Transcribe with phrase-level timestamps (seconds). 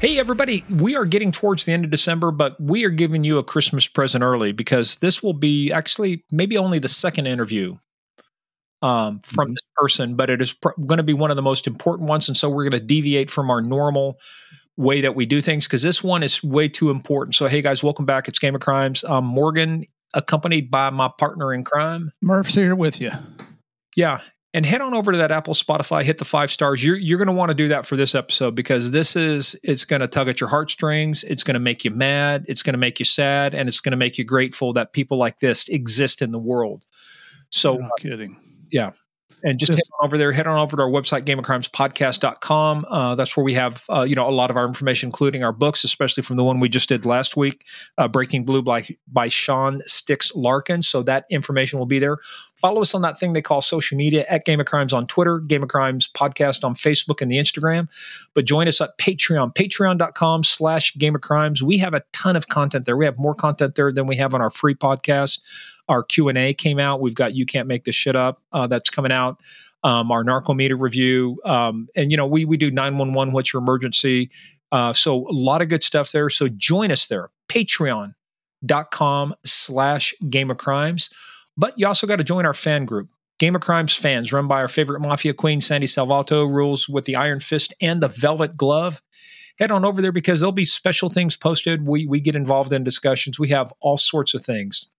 [0.00, 3.36] Hey, everybody, we are getting towards the end of December, but we are giving you
[3.36, 7.76] a Christmas present early because this will be actually maybe only the second interview
[8.80, 9.52] um, from mm-hmm.
[9.52, 12.28] this person, but it is pr- going to be one of the most important ones.
[12.28, 14.18] And so we're going to deviate from our normal
[14.78, 17.34] way that we do things because this one is way too important.
[17.34, 18.26] So, hey, guys, welcome back.
[18.26, 19.04] It's Game of Crimes.
[19.04, 23.10] Um, Morgan, accompanied by my partner in crime, Murph's here with you.
[23.96, 24.20] Yeah
[24.52, 26.82] and head on over to that Apple Spotify, hit the five stars.
[26.82, 29.84] You're you're going to want to do that for this episode because this is it's
[29.84, 31.22] going to tug at your heartstrings.
[31.24, 32.44] It's going to make you mad.
[32.48, 35.18] It's going to make you sad, and it's going to make you grateful that people
[35.18, 36.84] like this exist in the world.
[37.50, 38.36] So, no kidding.
[38.72, 38.92] Yeah,
[39.42, 42.86] and just, just, head on over there, head on over to our website, gameofcrimespodcast.com.
[42.88, 45.52] Uh, that's where we have, uh, you know, a lot of our information, including our
[45.52, 47.64] books, especially from the one we just did last week,
[47.98, 50.82] uh, Breaking Blue by, by Sean Sticks Larkin.
[50.82, 52.18] So that information will be there.
[52.56, 55.38] Follow us on that thing they call social media at Game of Crimes on Twitter,
[55.38, 57.88] Game of Crimes podcast on Facebook and the Instagram.
[58.34, 61.62] But join us at Patreon, patreon.com slash Game of Crimes.
[61.62, 62.98] We have a ton of content there.
[62.98, 65.38] We have more content there than we have on our free podcast
[65.90, 69.12] our q&a came out we've got you can't make this shit up uh, that's coming
[69.12, 69.40] out
[69.82, 74.30] um, our narcometer review um, and you know we we do 911 what's your emergency
[74.72, 80.50] uh, so a lot of good stuff there so join us there patreon.com slash game
[80.50, 81.10] of crimes
[81.56, 84.60] but you also got to join our fan group Game of Crimes fans, run by
[84.60, 89.00] our favorite mafia queen, Sandy Salvato, rules with the iron fist and the velvet glove.
[89.58, 91.86] Head on over there because there'll be special things posted.
[91.86, 93.38] We we get involved in discussions.
[93.38, 94.90] We have all sorts of things.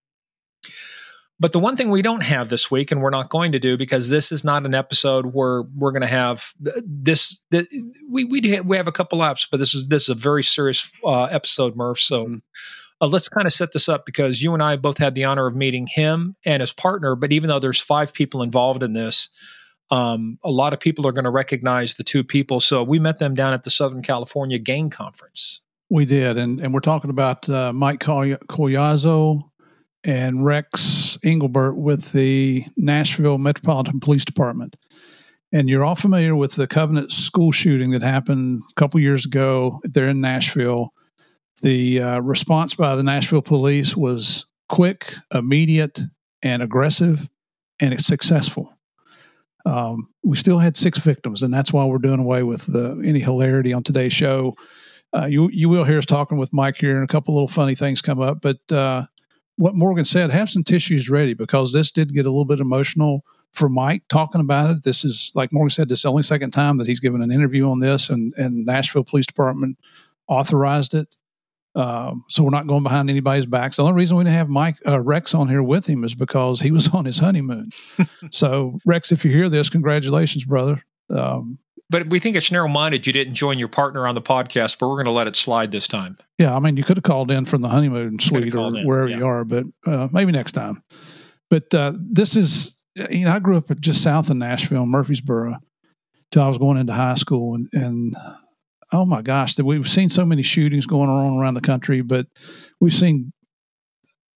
[1.40, 3.76] But the one thing we don't have this week, and we're not going to do
[3.76, 7.40] because this is not an episode where we're going to have this.
[7.50, 7.68] this
[8.08, 10.88] we we we have a couple apps, but this is this is a very serious
[11.04, 12.00] uh, episode, Murph.
[12.00, 12.26] So.
[12.26, 12.36] Mm-hmm.
[13.04, 15.48] Uh, let's kind of set this up because you and I both had the honor
[15.48, 17.16] of meeting him and his partner.
[17.16, 19.28] But even though there's five people involved in this,
[19.90, 22.60] um, a lot of people are going to recognize the two people.
[22.60, 25.62] So we met them down at the Southern California Gang Conference.
[25.90, 29.51] We did, and and we're talking about uh, Mike Collazo
[30.04, 34.76] and Rex Engelbert with the Nashville Metropolitan Police Department.
[35.54, 39.82] And you're all familiar with the Covenant school shooting that happened a couple years ago
[39.84, 40.94] there in Nashville.
[41.62, 46.00] The uh, response by the Nashville police was quick, immediate,
[46.42, 47.30] and aggressive,
[47.80, 48.74] and it's successful.
[49.66, 53.20] Um, we still had six victims, and that's why we're doing away with the, any
[53.20, 54.56] hilarity on today's show.
[55.14, 57.76] Uh, you you will hear us talking with Mike here, and a couple little funny
[57.76, 58.42] things come up.
[58.42, 59.06] But uh,
[59.62, 63.24] what Morgan said, have some tissues ready because this did get a little bit emotional
[63.52, 64.84] for Mike talking about it.
[64.84, 67.32] This is, like Morgan said, this is the only second time that he's given an
[67.32, 69.78] interview on this, and, and Nashville Police Department
[70.28, 71.16] authorized it.
[71.76, 73.76] Um, so we're not going behind anybody's backs.
[73.76, 76.60] The only reason we didn't have Mike uh, Rex on here with him is because
[76.60, 77.70] he was on his honeymoon.
[78.32, 80.84] so Rex, if you hear this, congratulations, brother.
[81.12, 81.60] Um,
[81.92, 84.88] but we think it's narrow minded you didn't join your partner on the podcast, but
[84.88, 86.16] we're going to let it slide this time.
[86.40, 89.10] Yeah, I mean, you could have called in from the honeymoon suite or in, wherever
[89.10, 89.18] yeah.
[89.18, 90.82] you are, but uh, maybe next time.
[91.50, 95.58] But uh, this is, you know, I grew up just south of Nashville, Murfreesboro,
[96.32, 98.16] till I was going into high school, and, and
[98.94, 102.26] oh my gosh, that we've seen so many shootings going on around the country, but
[102.80, 103.34] we've seen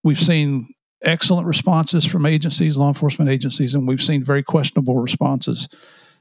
[0.04, 0.68] we've seen
[1.06, 5.70] excellent responses from agencies, law enforcement agencies, and we've seen very questionable responses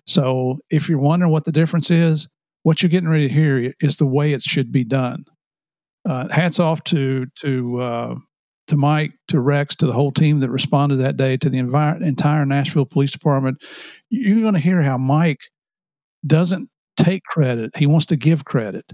[0.06, 2.28] so if you're wondering what the difference is,
[2.62, 5.24] what you're getting ready to hear is the way it should be done.
[6.06, 8.14] Uh, hats off to to uh,
[8.66, 12.02] to Mike, to Rex, to the whole team that responded that day, to the envi-
[12.02, 13.62] entire Nashville Police Department.
[14.10, 15.40] You're going to hear how Mike
[16.26, 18.84] doesn't take credit; he wants to give credit.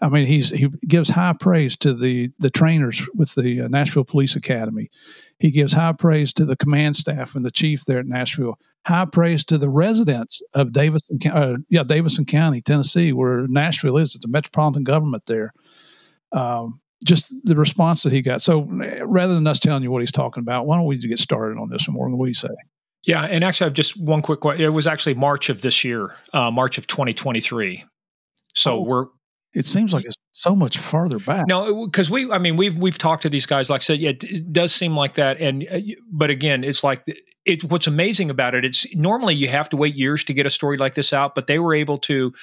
[0.00, 4.04] I mean, he's he gives high praise to the the trainers with the uh, Nashville
[4.04, 4.90] Police Academy.
[5.38, 8.58] He gives high praise to the command staff and the chief there at Nashville.
[8.86, 14.14] High praise to the residents of Davidson, uh, yeah, Davidson County, Tennessee, where Nashville is.
[14.14, 15.52] It's a metropolitan government there.
[16.32, 18.42] Um, just the response that he got.
[18.42, 18.62] So
[19.04, 21.68] rather than us telling you what he's talking about, why don't we get started on
[21.68, 22.16] this one, Morgan?
[22.16, 22.48] What do you say?
[23.06, 24.40] Yeah, and actually, I've just one quick.
[24.40, 27.84] Question it was actually March of this year, uh, March of 2023.
[28.54, 28.82] So oh.
[28.82, 29.06] we're
[29.56, 31.46] it seems like it's so much farther back.
[31.48, 33.70] No, because we, I mean, we've we've talked to these guys.
[33.70, 35.40] Like I said, yeah, it does seem like that.
[35.40, 35.80] And uh,
[36.12, 37.02] but again, it's like
[37.46, 37.64] it.
[37.64, 40.76] What's amazing about it, it's normally you have to wait years to get a story
[40.76, 42.34] like this out, but they were able to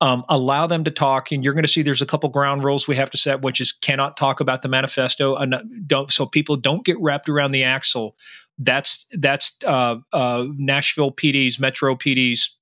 [0.00, 1.30] um, allow them to talk.
[1.30, 3.60] And you're going to see there's a couple ground rules we have to set, which
[3.60, 5.54] is cannot talk about the manifesto, and
[5.86, 8.16] don't so people don't get wrapped around the axle.
[8.58, 12.58] That's that's uh, uh, Nashville PD's Metro PD's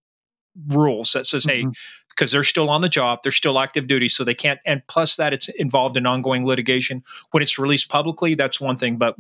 [0.69, 1.69] rules that says, mm-hmm.
[1.69, 1.75] hey,
[2.17, 4.59] because they're still on the job, they're still active duty, so they can't.
[4.65, 7.05] And plus that, it's involved in ongoing litigation.
[7.33, 9.15] When it's released publicly, that's one thing, but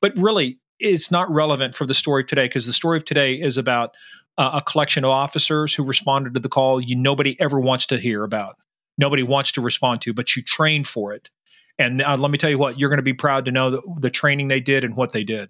[0.00, 3.34] but really, it's not relevant for the story of today because the story of today
[3.34, 3.94] is about
[4.38, 7.98] uh, a collection of officers who responded to the call you nobody ever wants to
[7.98, 8.56] hear about.
[8.98, 11.30] nobody wants to respond to, but you train for it.
[11.78, 13.82] And uh, let me tell you what, you're going to be proud to know the,
[14.00, 15.48] the training they did and what they did.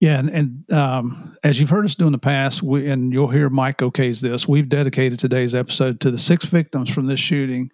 [0.00, 3.28] Yeah, and, and um, as you've heard us do in the past, we, and you'll
[3.28, 7.70] hear Mike okays this, we've dedicated today's episode to the six victims from this shooting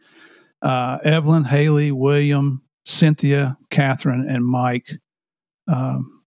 [0.62, 4.90] uh, Evelyn, Haley, William, Cynthia, Catherine, and Mike.
[5.68, 6.22] Um,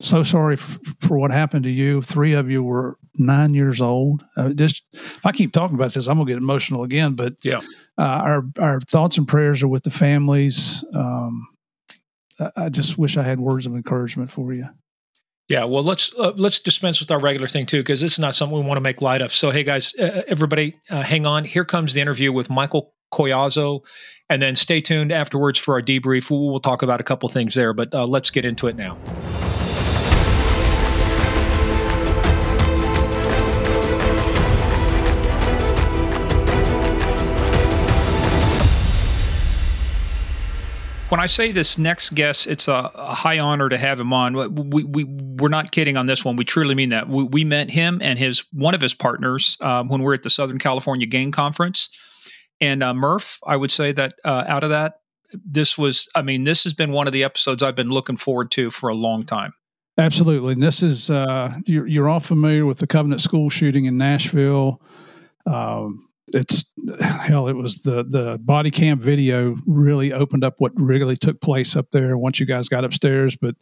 [0.00, 2.02] so sorry f- for what happened to you.
[2.02, 4.24] Three of you were nine years old.
[4.36, 7.14] Uh, just if I keep talking about this, I'm gonna get emotional again.
[7.14, 7.60] But yeah,
[7.98, 10.84] uh, our our thoughts and prayers are with the families.
[10.94, 11.46] Um,
[12.56, 14.66] I, just wish I had words of encouragement for you.
[15.48, 18.34] Yeah, well, let's uh, let's dispense with our regular thing too, because this is not
[18.34, 19.32] something we want to make light of.
[19.32, 21.44] So, hey guys, uh, everybody, uh, hang on.
[21.44, 23.86] Here comes the interview with Michael Collazo,
[24.28, 26.30] and then stay tuned afterwards for our debrief.
[26.30, 28.98] We'll, we'll talk about a couple things there, but uh, let's get into it now.
[41.08, 44.34] When I say this next guest, it's a, a, high honor to have him on.
[44.70, 46.36] We, we, we're not kidding on this one.
[46.36, 47.08] We truly mean that.
[47.08, 50.22] We, we met him and his one of his partners um, when we were at
[50.22, 51.90] the Southern California Gang Conference.
[52.60, 55.00] And uh, Murph, I would say that uh, out of that,
[55.32, 58.50] this was, I mean, this has been one of the episodes I've been looking forward
[58.52, 59.52] to for a long time.
[59.98, 60.54] Absolutely.
[60.54, 64.80] And this is, uh, you're, you're all familiar with the Covenant School shooting in Nashville.
[65.46, 66.64] Um, it's
[67.00, 71.76] hell it was the the body cam video really opened up what really took place
[71.76, 73.54] up there once you guys got upstairs but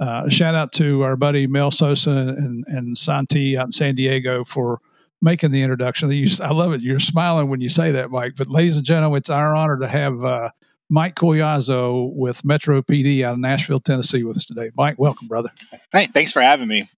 [0.00, 4.44] uh, shout out to our buddy mel sosa and and santi out in san diego
[4.44, 4.80] for
[5.22, 8.48] making the introduction you, i love it you're smiling when you say that mike but
[8.48, 10.50] ladies and gentlemen it's our honor to have uh,
[10.92, 14.72] Mike Collazo with Metro PD out of Nashville, Tennessee, with us today.
[14.76, 15.50] Mike, welcome, brother.
[15.92, 16.88] Hey, thanks for having me.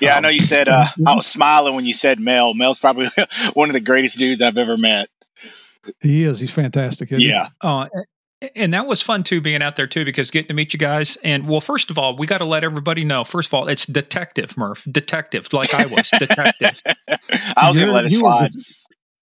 [0.00, 2.54] Yeah, um, I know you said uh, I was smiling when you said Mel.
[2.54, 3.08] Mel's probably
[3.54, 5.08] one of the greatest dudes I've ever met.
[6.00, 6.40] He is.
[6.40, 7.10] He's fantastic.
[7.12, 7.48] yeah.
[7.60, 7.88] Uh,
[8.54, 11.16] and that was fun too, being out there too, because getting to meet you guys.
[11.24, 13.24] And well, first of all, we got to let everybody know.
[13.24, 16.82] First of all, it's detective Murph, detective, like I was, detective.
[17.56, 18.50] I was going to let it slide.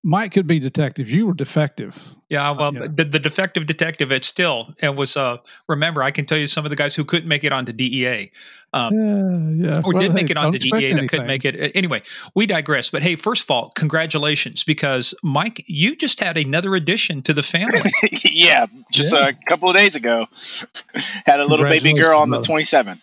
[0.06, 1.10] Mike could be detective.
[1.10, 2.14] You were defective.
[2.28, 2.88] Yeah, well, yeah.
[2.92, 4.12] The, the defective detective.
[4.12, 5.16] It still it was.
[5.16, 7.72] Uh, remember, I can tell you some of the guys who couldn't make it onto
[7.72, 8.30] DEA,
[8.74, 9.82] um, yeah, yeah.
[9.84, 10.96] or well, did make it onto DEA anything.
[10.96, 11.72] that couldn't make it.
[11.76, 12.02] Anyway,
[12.34, 12.90] we digress.
[12.90, 17.44] But hey, first of all, congratulations because Mike, you just had another addition to the
[17.44, 17.78] family.
[18.24, 19.28] yeah, just yeah.
[19.28, 20.26] a couple of days ago,
[21.24, 23.00] had a little baby girl on the twenty seventh.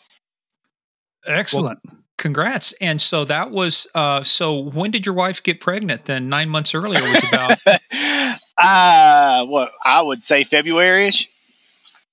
[1.26, 1.80] Excellent.
[1.86, 6.30] Well, congrats and so that was uh so when did your wife get pregnant then
[6.30, 7.58] nine months earlier was about
[8.60, 11.28] uh what i would say february-ish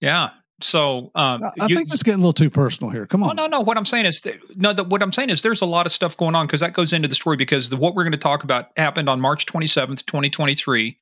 [0.01, 3.07] yeah so um, I you, think it's getting a little too personal here.
[3.07, 3.31] Come on.
[3.31, 3.61] Oh, no, no.
[3.61, 4.23] What I'm saying is,
[4.57, 4.73] no.
[4.73, 6.93] The, what I'm saying is, there's a lot of stuff going on because that goes
[6.93, 10.05] into the story because the, what we're going to talk about happened on March 27th,
[10.07, 10.99] 2023.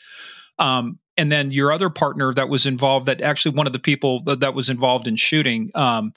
[0.58, 4.22] Um, and then your other partner that was involved, that actually one of the people
[4.24, 6.12] that, that was involved in shooting, um,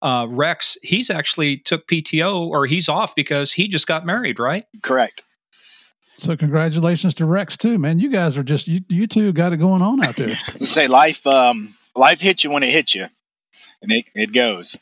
[0.00, 4.64] uh, Rex, he's actually took PTO or he's off because he just got married, right?
[4.82, 5.22] Correct.
[6.18, 7.98] So congratulations to Rex too, man.
[7.98, 10.34] You guys are just you, you two got it going on out there.
[10.60, 13.06] say life um life hits you when it hits you.
[13.82, 14.76] And it, it goes.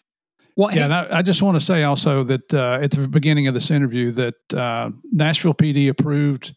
[0.56, 3.46] Well, yeah, and I, I, just want to say also that uh, at the beginning
[3.46, 6.54] of this interview that uh, Nashville PD approved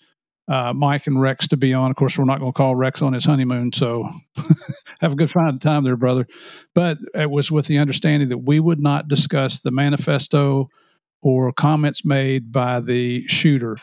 [0.50, 1.92] uh, Mike and Rex to be on.
[1.92, 4.10] Of course, we're not going to call Rex on his honeymoon, so
[5.00, 6.28] have a good fine time there, brother.
[6.74, 10.70] But it was with the understanding that we would not discuss the manifesto
[11.22, 13.78] or comments made by the shooter.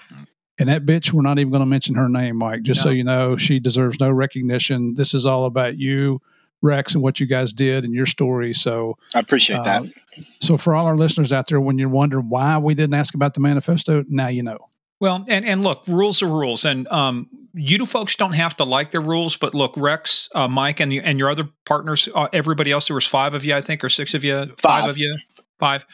[0.59, 2.63] And that bitch, we're not even going to mention her name, Mike.
[2.63, 2.85] Just no.
[2.85, 4.95] so you know, she deserves no recognition.
[4.95, 6.21] This is all about you,
[6.63, 8.53] Rex, and what you guys did and your story.
[8.53, 9.85] So I appreciate uh, that.
[10.41, 13.35] So for all our listeners out there, when you're wondering why we didn't ask about
[13.35, 14.59] the manifesto, now you know.
[14.99, 18.91] Well, and and look, rules are rules, and um, you folks don't have to like
[18.91, 22.73] the rules, but look, Rex, uh, Mike, and the, and your other partners, uh, everybody
[22.73, 24.97] else, there was five of you, I think, or six of you, five, five of
[24.97, 25.17] you,
[25.59, 25.85] five.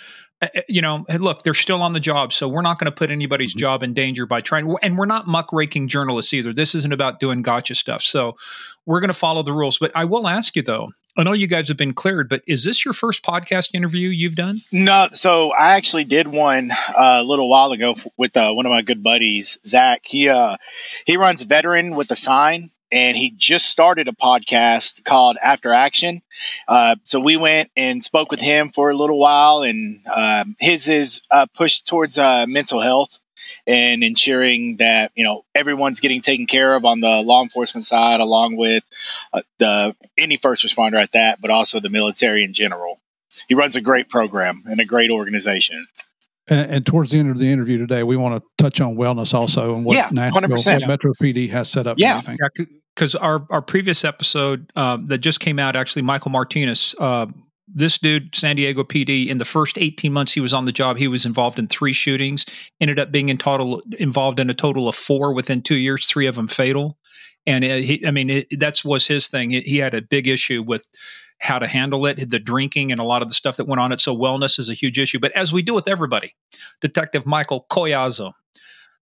[0.43, 2.93] Uh, uh, you know, look, they're still on the job, so we're not going to
[2.93, 3.61] put anybody's mm-hmm.
[3.61, 4.75] job in danger by trying.
[4.83, 6.53] And we're not muckraking journalists either.
[6.53, 8.03] This isn't about doing gotcha stuff.
[8.03, 8.37] So
[8.85, 9.79] we're going to follow the rules.
[9.79, 10.89] But I will ask you though.
[11.15, 14.35] I know you guys have been cleared, but is this your first podcast interview you've
[14.35, 14.63] done?
[14.73, 15.09] No.
[15.13, 18.81] So I actually did one uh, a little while ago with uh, one of my
[18.81, 20.01] good buddies, Zach.
[20.05, 20.57] He uh,
[21.05, 26.21] he runs Veteran with the Sign and he just started a podcast called After Action.
[26.69, 30.87] Uh, so we went and spoke with him for a little while, and um, his
[30.87, 33.19] is uh, pushed towards uh, mental health
[33.67, 38.21] and ensuring that you know everyone's getting taken care of on the law enforcement side,
[38.21, 38.85] along with
[39.33, 43.01] uh, the any first responder at that, but also the military in general.
[43.49, 45.87] He runs a great program and a great organization.
[46.49, 49.33] And, and, towards the end of the interview today, we want to touch on wellness
[49.33, 51.99] also and what yeah, Nashville, what Metro PD has set up.
[51.99, 52.21] Yeah,
[52.95, 56.95] because our our previous episode um, that just came out, actually, Michael Martinez.
[56.99, 57.27] Uh,
[57.75, 60.99] this dude, San Diego PD, in the first 18 months he was on the job,
[60.99, 62.45] he was involved in three shootings.
[62.81, 66.27] Ended up being in total involved in a total of four within two years, three
[66.27, 66.99] of them fatal.
[67.47, 69.51] And it, he, I mean, it, that's was his thing.
[69.51, 70.89] He had a big issue with
[71.41, 73.91] how to handle it, the drinking, and a lot of the stuff that went on
[73.91, 74.01] it.
[74.01, 75.19] So wellness is a huge issue.
[75.19, 76.35] But as we do with everybody,
[76.81, 78.33] Detective Michael Collazo,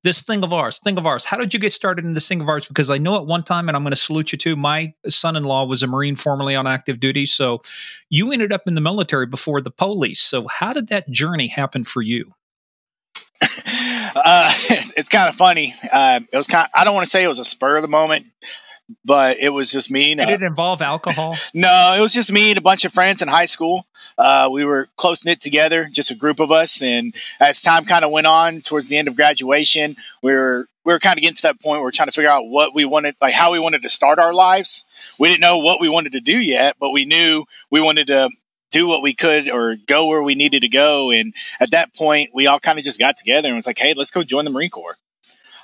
[0.03, 1.25] this thing of ours, thing of ours.
[1.25, 2.67] How did you get started in this thing of ours?
[2.67, 4.57] Because I know at one time, and I'm going to salute you too.
[4.57, 7.61] My son-in-law was a Marine, formerly on active duty, so
[8.09, 10.21] you ended up in the military before the police.
[10.21, 12.33] So how did that journey happen for you?
[13.43, 14.53] uh,
[14.97, 15.75] it's kind of funny.
[15.93, 16.65] Uh, it was kind.
[16.65, 18.27] Of, I don't want to say it was a spur of the moment
[19.05, 20.15] but it was just me.
[20.15, 21.37] Did uh, it involve alcohol?
[21.55, 23.87] no, it was just me and a bunch of friends in high school.
[24.21, 26.83] Uh, we were close knit together, just a group of us.
[26.83, 30.93] And as time kind of went on towards the end of graduation, we were we
[30.93, 32.75] were kind of getting to that point where we are trying to figure out what
[32.75, 34.85] we wanted, like how we wanted to start our lives.
[35.19, 38.31] We didn't know what we wanted to do yet, but we knew we wanted to
[38.71, 41.11] do what we could or go where we needed to go.
[41.11, 43.95] And at that point, we all kind of just got together and was like, hey,
[43.95, 44.97] let's go join the Marine Corps.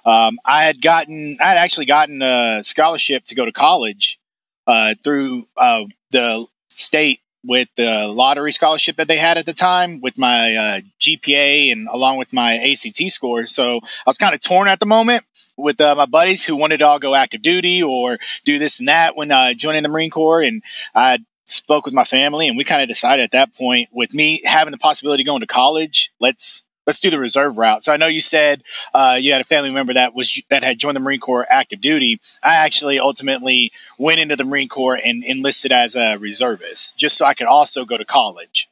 [0.04, 4.18] Um, I had gotten, I had actually gotten a scholarship to go to college
[4.66, 10.00] uh, through uh, the state with the lottery scholarship that they had at the time
[10.00, 13.46] with my uh, GPA and along with my ACT score.
[13.46, 15.24] So I was kind of torn at the moment
[15.56, 18.88] with uh, my buddies who wanted to all go active duty or do this and
[18.88, 20.42] that when uh, joining the Marine Corps.
[20.42, 20.62] And
[20.94, 24.42] I spoke with my family and we kind of decided at that point with me
[24.44, 27.82] having the possibility of going to college, let's let's do the reserve route.
[27.82, 28.62] So I know you said
[28.94, 31.80] uh, you had a family member that was that had joined the Marine Corps active
[31.80, 32.20] duty.
[32.42, 37.24] I actually ultimately went into the Marine Corps and enlisted as a reservist, just so
[37.24, 38.68] I could also go to college.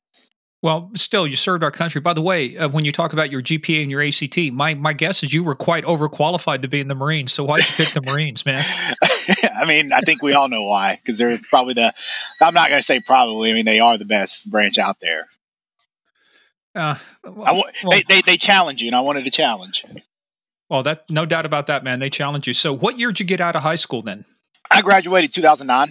[0.65, 2.01] Well, still, you served our country.
[2.01, 4.95] By the way, uh, when you talk about your GPA and your ACT, my my
[4.95, 7.35] guess is you were quite overqualified to be in the Marines.
[7.35, 8.65] So why did you pick the Marines, man?
[9.55, 11.93] I mean, I think we all know why because they're probably the.
[12.41, 13.51] I'm not going to say probably.
[13.51, 15.27] I mean, they are the best branch out there.
[16.75, 19.85] Uh, well, well, they, they, they challenge you, and I wanted to challenge.
[20.69, 22.01] Well, that no doubt about that, man.
[22.01, 22.55] They challenge you.
[22.55, 24.25] So, what year did you get out of high school then?
[24.71, 25.89] I graduated 2009.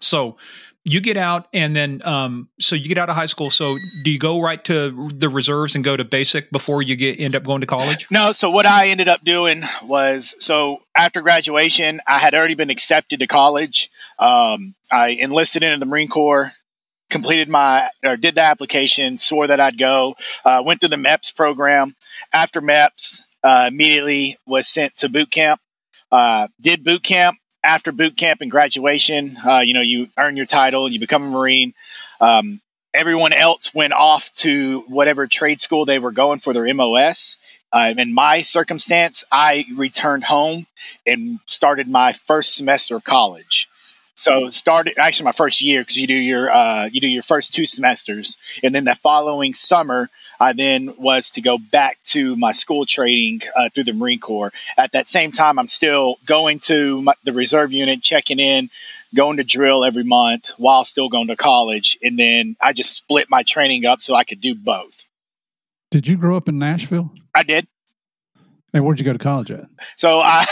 [0.00, 0.36] So,
[0.84, 3.50] you get out, and then um, so you get out of high school.
[3.50, 7.20] So, do you go right to the reserves and go to basic before you get
[7.20, 8.06] end up going to college?
[8.10, 8.32] No.
[8.32, 13.20] So, what I ended up doing was so after graduation, I had already been accepted
[13.20, 13.90] to college.
[14.18, 16.52] Um, I enlisted into the Marine Corps
[17.12, 21.36] completed my or did the application, swore that I'd go, uh, went through the MEPS
[21.36, 21.94] program.
[22.32, 25.60] After MEPS, uh, immediately was sent to boot camp.
[26.10, 27.36] Uh, did boot camp.
[27.64, 31.30] After boot camp and graduation, uh, you know, you earn your title, you become a
[31.30, 31.74] Marine.
[32.20, 32.60] Um,
[32.92, 37.36] everyone else went off to whatever trade school they were going for their MOS.
[37.72, 40.66] Uh, in my circumstance, I returned home
[41.06, 43.68] and started my first semester of college.
[44.14, 47.54] So started actually my first year because you do your uh, you do your first
[47.54, 52.52] two semesters, and then the following summer I then was to go back to my
[52.52, 54.52] school training uh, through the Marine Corps.
[54.76, 58.68] At that same time, I'm still going to my, the reserve unit, checking in,
[59.14, 63.30] going to drill every month while still going to college, and then I just split
[63.30, 65.06] my training up so I could do both.
[65.90, 67.12] Did you grow up in Nashville?
[67.34, 67.66] I did.
[68.74, 69.66] And where'd you go to college at?
[69.96, 70.44] So I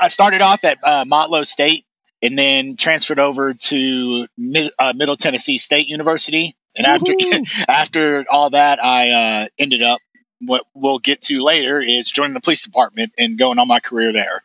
[0.00, 1.84] I started off at uh, Motlow State
[2.22, 6.56] and then transferred over to Mid, uh, Middle Tennessee State University.
[6.76, 7.12] And after
[7.68, 10.00] after all that, I uh, ended up
[10.40, 14.12] what we'll get to later is joining the police department and going on my career
[14.12, 14.42] there.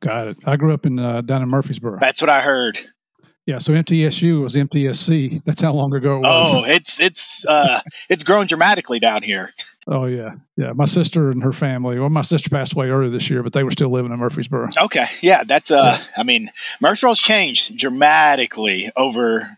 [0.00, 0.36] Got it.
[0.46, 1.98] I grew up in uh, down in Murfreesboro.
[1.98, 2.78] That's what I heard.
[3.48, 5.42] Yeah, so MTSU was MTSC.
[5.46, 6.54] That's how long ago it was.
[6.54, 9.54] Oh, it's it's uh, it's grown dramatically down here.
[9.86, 10.72] Oh yeah, yeah.
[10.74, 11.98] My sister and her family.
[11.98, 14.68] Well, my sister passed away earlier this year, but they were still living in Murfreesboro.
[14.82, 15.96] Okay, yeah, that's uh.
[15.98, 16.04] Yeah.
[16.18, 16.50] I mean,
[16.82, 19.56] Murfreesboro's changed dramatically over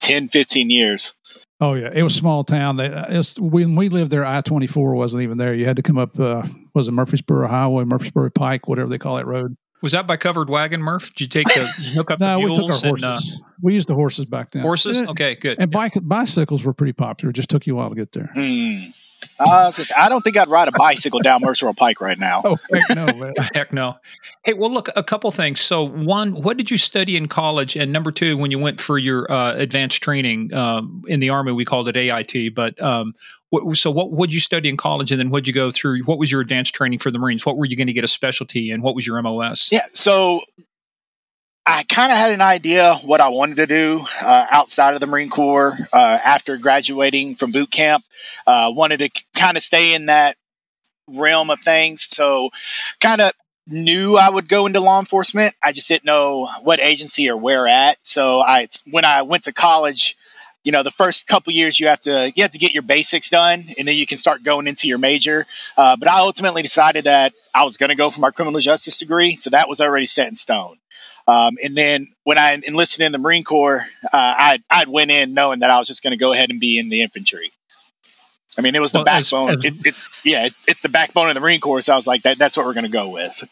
[0.00, 1.14] 10, 15 years.
[1.60, 2.76] Oh yeah, it was small town.
[2.76, 5.54] They, uh, was, when we lived there, I twenty four wasn't even there.
[5.54, 6.18] You had to come up.
[6.18, 6.42] Uh,
[6.74, 9.56] was it Murfreesboro Highway, Murfreesboro Pike, whatever they call that road.
[9.82, 11.14] Was that by covered wagon, Murph?
[11.14, 13.02] Did you take the hook up no, the we took our horses.
[13.02, 14.62] And, uh, we used the horses back then.
[14.62, 15.00] Horses?
[15.02, 15.58] Okay, good.
[15.58, 17.30] And bike, bicycles were pretty popular.
[17.30, 18.30] It just took you a while to get there.
[18.36, 18.94] Mm.
[19.38, 22.42] Uh, I, I don't think I'd ride a bicycle down Mercer Pike right now.
[22.50, 23.96] Oh, heck no, heck no.
[24.44, 25.60] Hey, well, look, a couple things.
[25.60, 27.76] So, one, what did you study in college?
[27.76, 31.52] And number two, when you went for your uh, advanced training um, in the Army,
[31.52, 32.54] we called it AIT.
[32.54, 33.12] But um,
[33.50, 35.12] what, so, what would you study in college?
[35.12, 36.02] And then what did you go through?
[36.04, 37.44] What was your advanced training for the Marines?
[37.44, 39.70] What were you going to get a specialty and what was your MOS?
[39.70, 39.84] Yeah.
[39.92, 40.40] So,
[41.70, 45.06] I kind of had an idea what I wanted to do uh, outside of the
[45.06, 48.04] Marine Corps uh, after graduating from boot camp.
[48.44, 50.36] Uh, wanted to kind of stay in that
[51.06, 52.02] realm of things.
[52.02, 52.50] So,
[53.00, 53.30] kind of
[53.68, 55.54] knew I would go into law enforcement.
[55.62, 57.98] I just didn't know what agency or where at.
[58.02, 60.16] So, I when I went to college,
[60.64, 63.30] you know, the first couple years you have to you have to get your basics
[63.30, 65.46] done, and then you can start going into your major.
[65.76, 68.98] Uh, but I ultimately decided that I was going to go for my criminal justice
[68.98, 70.79] degree, so that was already set in stone.
[71.30, 75.32] Um, and then when I enlisted in the Marine Corps, uh, I I went in
[75.32, 77.52] knowing that I was just going to go ahead and be in the infantry.
[78.58, 79.50] I mean, it was the well, backbone.
[79.50, 79.94] As, as, it, it,
[80.24, 81.82] yeah, it, it's the backbone of the Marine Corps.
[81.82, 83.44] So I was like, that, that's what we're going to go with.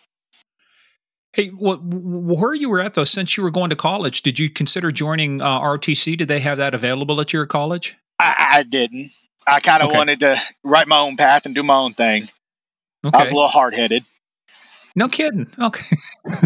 [1.32, 4.50] Hey, well, where you were at though, since you were going to college, did you
[4.50, 6.18] consider joining uh, ROTC?
[6.18, 7.96] Did they have that available at your college?
[8.18, 9.12] I, I didn't.
[9.46, 9.98] I kind of okay.
[9.98, 12.24] wanted to write my own path and do my own thing.
[13.04, 13.16] Okay.
[13.16, 14.04] I was a little hard headed.
[14.98, 15.46] No kidding.
[15.60, 15.96] Okay.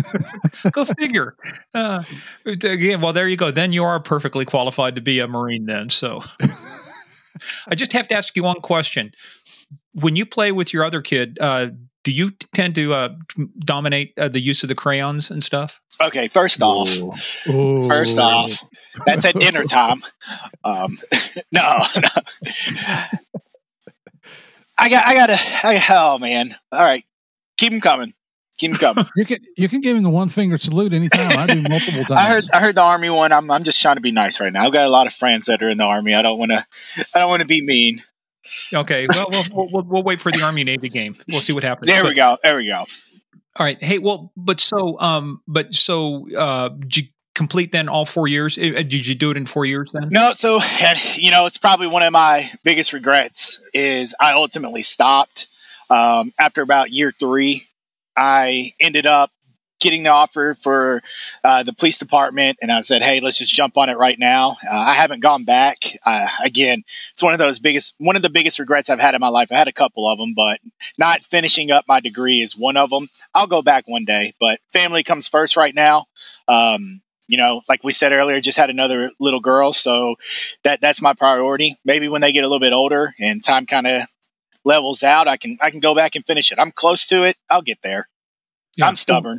[0.73, 1.35] go figure.
[1.73, 2.02] Uh,
[2.44, 3.50] again, well, there you go.
[3.50, 5.88] Then you are perfectly qualified to be a Marine, then.
[5.88, 6.23] So
[7.66, 9.12] I just have to ask you one question.
[9.94, 11.68] When you play with your other kid, uh,
[12.04, 13.14] do you tend to uh,
[13.59, 15.80] dominate uh, the use of the crayons and stuff?
[16.02, 16.94] Okay, first off,
[17.49, 17.88] Ooh.
[17.88, 18.62] first off,
[19.06, 20.02] that's at dinner time.
[20.62, 20.99] Um,
[21.52, 22.23] no, no.
[24.78, 26.54] I got, I gotta, I, oh man.
[26.71, 27.04] All right,
[27.56, 28.12] keep them coming.
[28.62, 29.11] Keep them coming.
[29.16, 31.37] you can you can give him the one finger salute anytime.
[31.37, 32.11] I do multiple times.
[32.12, 33.33] I heard I heard the army one.
[33.33, 34.64] I'm I'm just trying to be nice right now.
[34.64, 36.14] I've got a lot of friends that are in the army.
[36.14, 36.64] I don't want to
[37.12, 38.04] I don't want to be mean.
[38.73, 41.16] Okay, well, we'll, we'll, we'll wait for the Army Navy game.
[41.28, 41.88] We'll see what happens.
[41.88, 42.38] There but, we go.
[42.42, 42.78] There we go.
[43.57, 43.83] All right.
[43.83, 47.02] Hey, well, but so, um, but so, uh, did you
[47.35, 48.59] complete then all four years?
[48.59, 50.09] Uh, did you do it in four years then?
[50.11, 50.33] No.
[50.33, 50.61] So,
[51.14, 55.47] you know, it's probably one of my biggest regrets is I ultimately stopped
[55.88, 57.69] um, after about year three.
[58.16, 59.31] I ended up
[59.83, 61.02] getting the offer for
[61.42, 64.57] uh, the police department, and I said, "Hey, let's just jump on it right now."
[64.64, 65.76] Uh, I haven't gone back.
[66.07, 69.20] Uh, again, it's one of those biggest, one of the biggest regrets I've had in
[69.20, 69.51] my life.
[69.51, 70.61] I had a couple of them, but
[70.96, 73.09] not finishing up my degree is one of them.
[73.35, 76.07] I'll go back one day, but family comes first right now.
[76.48, 80.16] Um, you know, like we said earlier, just had another little girl, so
[80.64, 81.77] that that's my priority.
[81.85, 84.03] Maybe when they get a little bit older and time kind of
[84.64, 86.59] levels out, I can I can go back and finish it.
[86.59, 87.37] I'm close to it.
[87.51, 88.09] I'll get there.
[88.77, 88.87] Yeah.
[88.87, 89.38] I'm stubborn.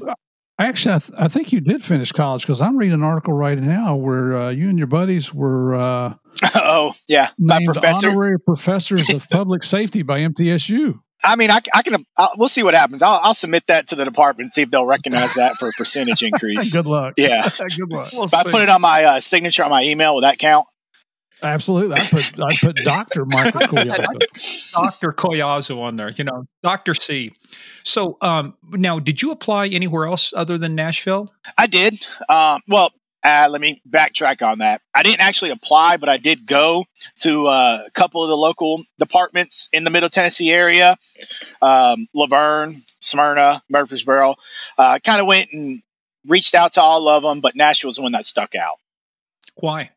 [0.60, 3.58] Actually, I, th- I, think you did finish college because I'm reading an article right
[3.58, 5.74] now where uh, you and your buddies were.
[5.74, 6.14] Uh,
[6.56, 11.00] oh yeah, my professor, honorary professors of public safety by MTSU.
[11.24, 12.06] I mean, I, I can.
[12.18, 13.02] I'll, we'll see what happens.
[13.02, 15.72] I'll, I'll, submit that to the department and see if they'll recognize that for a
[15.72, 16.72] percentage increase.
[16.72, 17.16] Good luck.
[17.18, 18.10] Yeah, good luck.
[18.14, 20.16] We'll I put it on my uh, signature on my email.
[20.16, 20.68] Will that count?
[21.44, 21.98] Absolutely.
[21.98, 24.72] I put I put Doctor Michael Collazo.
[24.74, 26.10] Doctor Collazo on there.
[26.10, 27.34] You know, Doctor C.
[27.84, 31.34] So um, now, did you apply anywhere else other than Nashville?
[31.58, 32.06] I did.
[32.30, 32.92] Um, well,
[33.24, 34.82] uh, let me backtrack on that.
[34.94, 36.86] I didn't actually apply, but I did go
[37.18, 40.98] to uh, a couple of the local departments in the Middle Tennessee area,
[41.62, 44.36] um, La Vergne, Smyrna, Murfreesboro.
[44.78, 45.82] I uh, kind of went and
[46.26, 48.76] reached out to all of them, but Nashville's the one that stuck out.
[49.56, 49.92] Why?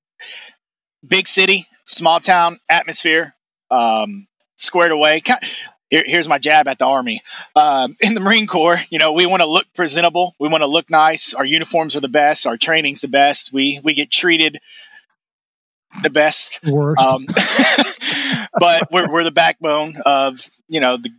[1.08, 3.34] Big city, small town atmosphere,
[3.70, 5.22] um, squared away.
[5.88, 7.20] Here, here's my jab at the Army.
[7.54, 10.34] Um, in the Marine Corps, you know, we want to look presentable.
[10.38, 11.34] We want to look nice.
[11.34, 12.46] Our uniforms are the best.
[12.46, 13.52] Our training's the best.
[13.52, 14.58] We we get treated
[16.02, 16.60] the best.
[16.64, 17.00] Worst.
[17.00, 17.26] Um,
[18.58, 21.10] but we're we're the backbone of you know the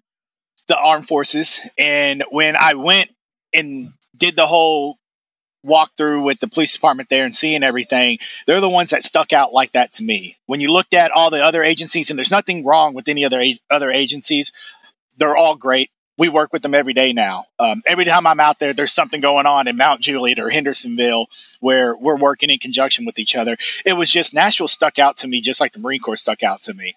[0.67, 1.59] the armed forces.
[1.77, 3.09] And when I went
[3.53, 4.97] and did the whole
[5.63, 9.33] walk through with the police department there and seeing everything, they're the ones that stuck
[9.33, 10.37] out like that to me.
[10.45, 13.43] When you looked at all the other agencies, and there's nothing wrong with any other
[13.69, 14.51] other agencies,
[15.17, 15.91] they're all great.
[16.17, 17.45] We work with them every day now.
[17.59, 21.27] Um, every time I'm out there, there's something going on in Mount Juliet or Hendersonville
[21.59, 23.55] where we're working in conjunction with each other.
[23.85, 26.63] It was just Nashville stuck out to me, just like the Marine Corps stuck out
[26.63, 26.95] to me.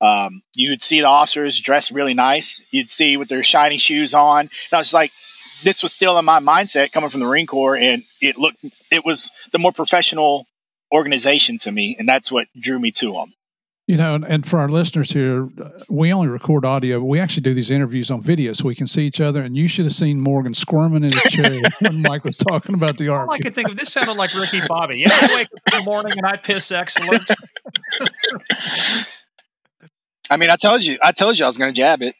[0.00, 2.62] Um, you'd see the officers dressed really nice.
[2.70, 4.40] You'd see with their shiny shoes on.
[4.40, 5.12] And I was like,
[5.64, 9.04] this was still in my mindset coming from the Marine Corps, and it looked it
[9.04, 10.46] was the more professional
[10.92, 13.34] organization to me, and that's what drew me to them.
[13.86, 17.42] You know, and for our listeners here, uh, we only record audio, but we actually
[17.42, 19.42] do these interviews on video so we can see each other.
[19.42, 22.96] And you should have seen Morgan squirming in his chair when Mike was talking about
[22.96, 23.28] the art.
[23.28, 25.00] All I could think of this sounded like Ricky Bobby.
[25.00, 27.30] Yeah, I wake up in the morning and I piss excellent.
[30.30, 32.14] I mean, I told you, I told you I was going to jab it.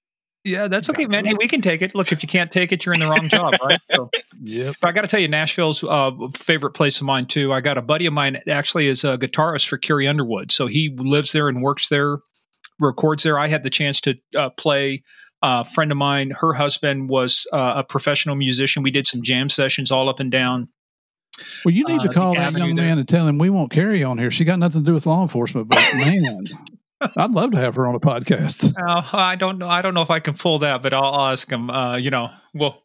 [0.45, 1.25] Yeah, that's okay, man.
[1.25, 1.95] Hey, we can take it.
[1.95, 3.81] Look, if you can't take it, you're in the wrong job, right?
[3.91, 4.11] So,
[4.43, 4.75] yep.
[4.79, 7.53] But I got to tell you, Nashville's uh, favorite place of mine too.
[7.53, 10.95] I got a buddy of mine actually is a guitarist for Carrie Underwood, so he
[10.99, 12.19] lives there and works there,
[12.79, 13.39] records there.
[13.39, 15.03] I had the chance to uh, play.
[15.43, 18.83] Uh, a friend of mine, her husband was uh, a professional musician.
[18.83, 20.69] We did some jam sessions all up and down
[21.65, 24.03] Well, you need to uh, call that young man and tell him we won't carry
[24.05, 24.31] on here.
[24.31, 26.45] She got nothing to do with law enforcement, but man,
[27.17, 28.75] I'd love to have her on a podcast.
[28.77, 29.69] Uh, I don't know.
[29.69, 31.71] I don't know if I can pull that, but I'll, I'll ask him.
[31.71, 32.83] Uh, you know, we'll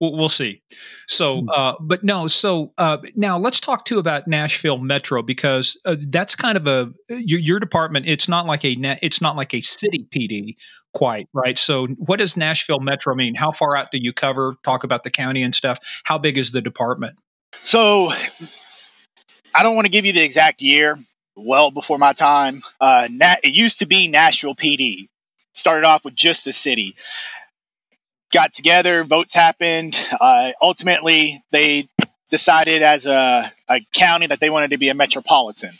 [0.00, 0.62] we'll, we'll see.
[1.06, 1.48] So, hmm.
[1.50, 2.26] uh, but no.
[2.26, 6.92] So uh, now let's talk too about Nashville Metro because uh, that's kind of a
[7.08, 8.06] your, your, department.
[8.06, 10.56] It's not like a it's not like a city PD
[10.94, 11.58] quite right.
[11.58, 13.34] So, what does Nashville Metro mean?
[13.34, 14.54] How far out do you cover?
[14.62, 15.78] Talk about the county and stuff.
[16.04, 17.18] How big is the department?
[17.62, 18.12] So,
[19.54, 20.96] I don't want to give you the exact year.
[21.36, 25.08] Well before my time, uh, it used to be Nashville PD.
[25.52, 26.96] Started off with just the city
[28.34, 29.96] got together, votes happened.
[30.20, 31.88] Uh, ultimately, they
[32.28, 35.70] decided as a, a county that they wanted to be a metropolitan.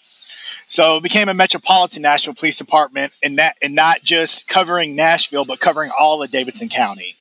[0.66, 5.44] So it became a metropolitan Nashville Police Department, and that and not just covering Nashville,
[5.44, 7.16] but covering all of Davidson County.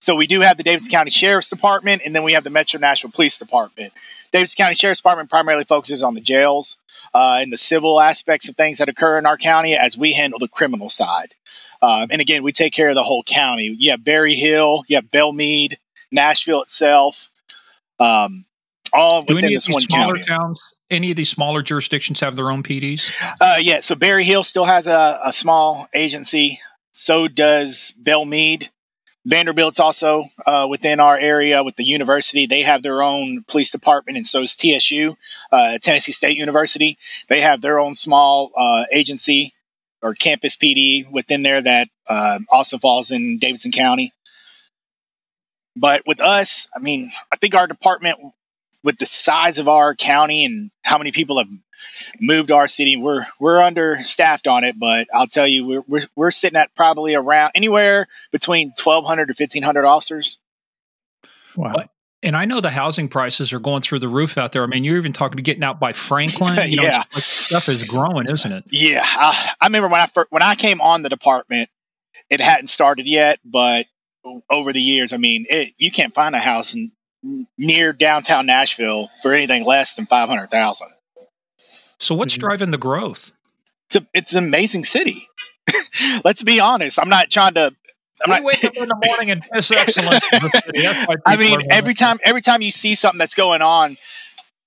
[0.00, 2.78] So we do have the Davidson County Sheriff's Department, and then we have the Metro
[2.78, 3.92] Nashville Police Department.
[4.30, 6.76] Davidson County Sheriff's Department primarily focuses on the jails
[7.14, 10.38] uh, and the civil aspects of things that occur in our county, as we handle
[10.38, 11.34] the criminal side.
[11.80, 13.74] Um, and again, we take care of the whole county.
[13.78, 15.78] You have Berry Hill, you have Belle-Meade,
[16.10, 17.30] Nashville itself,
[18.00, 18.46] um,
[18.92, 20.24] all Do within this one smaller county.
[20.24, 23.10] towns, any of these smaller jurisdictions have their own PDs?
[23.40, 26.60] Uh, yeah, so Berry Hill still has a, a small agency.
[26.92, 28.70] So does Belle-Meade.
[29.26, 32.46] Vanderbilt's also uh, within our area with the university.
[32.46, 35.16] They have their own police department, and so is TSU,
[35.50, 36.98] uh, Tennessee State University.
[37.28, 39.54] They have their own small uh, agency
[40.02, 44.12] or campus PD within there that uh, also falls in Davidson County.
[45.74, 48.18] But with us, I mean, I think our department,
[48.82, 51.48] with the size of our county and how many people have
[52.20, 54.78] moved our city, we're we're understaffed on it.
[54.78, 59.26] But I'll tell you, we're we're, we're sitting at probably around anywhere between twelve hundred
[59.26, 60.38] to fifteen hundred officers.
[61.56, 61.84] Wow
[62.24, 64.62] and I know the housing prices are going through the roof out there.
[64.62, 66.58] I mean, you're even talking to getting out by Franklin.
[66.70, 68.64] You know, yeah, stuff is growing, isn't it?
[68.70, 71.68] Yeah, I, I remember when I first, when I came on the department,
[72.30, 73.86] it hadn't started yet, but
[74.48, 76.92] over the years, I mean, it, you can't find a house in,
[77.58, 80.88] near downtown Nashville for anything less than five hundred thousand.
[81.98, 82.40] So, what's mm-hmm.
[82.40, 83.32] driving the growth?
[83.88, 85.28] It's, a, it's an amazing city.
[86.24, 86.98] Let's be honest.
[86.98, 87.74] I'm not trying to
[88.24, 90.22] I'm not, wake up in the morning and it's excellent.
[91.26, 93.96] I mean, every time every time you see something that's going on,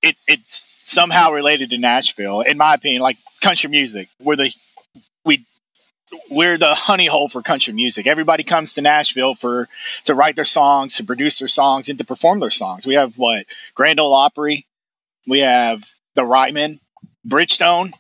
[0.02, 2.42] it it's somehow related to Nashville.
[2.42, 4.54] In my opinion, like country music, we're the
[5.26, 5.46] we
[6.30, 8.08] we're the honey hole for country music.
[8.08, 9.68] Everybody comes to Nashville for
[10.06, 12.86] to write their songs, to produce their songs, and to perform their songs.
[12.86, 14.66] We have what Grand Ole Opry,
[15.26, 16.80] we have the Ryman,
[17.28, 17.92] Bridgestone,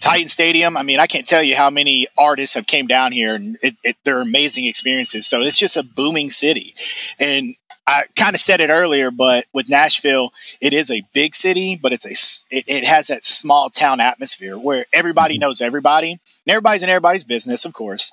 [0.00, 0.76] Titan Stadium.
[0.76, 3.74] I mean, I can't tell you how many artists have came down here, and it,
[3.82, 5.26] it, they're amazing experiences.
[5.26, 6.74] So it's just a booming city,
[7.18, 11.78] and I kind of said it earlier, but with Nashville, it is a big city,
[11.80, 15.42] but it's a it, it has that small town atmosphere where everybody mm-hmm.
[15.42, 18.10] knows everybody, and everybody's in everybody's business, of course.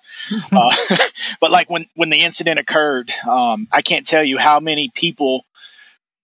[0.51, 0.75] uh,
[1.41, 5.45] but like when when the incident occurred, um, I can't tell you how many people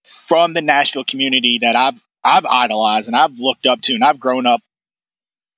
[0.04, 4.20] from the Nashville community that I've I've idolized and I've looked up to, and I've
[4.20, 4.62] grown up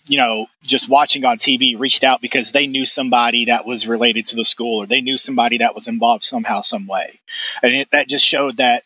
[0.07, 4.25] you know, just watching on TV reached out because they knew somebody that was related
[4.27, 7.19] to the school or they knew somebody that was involved somehow, some way.
[7.61, 8.83] And it, that just showed that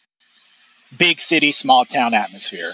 [0.98, 2.74] big city, small town atmosphere.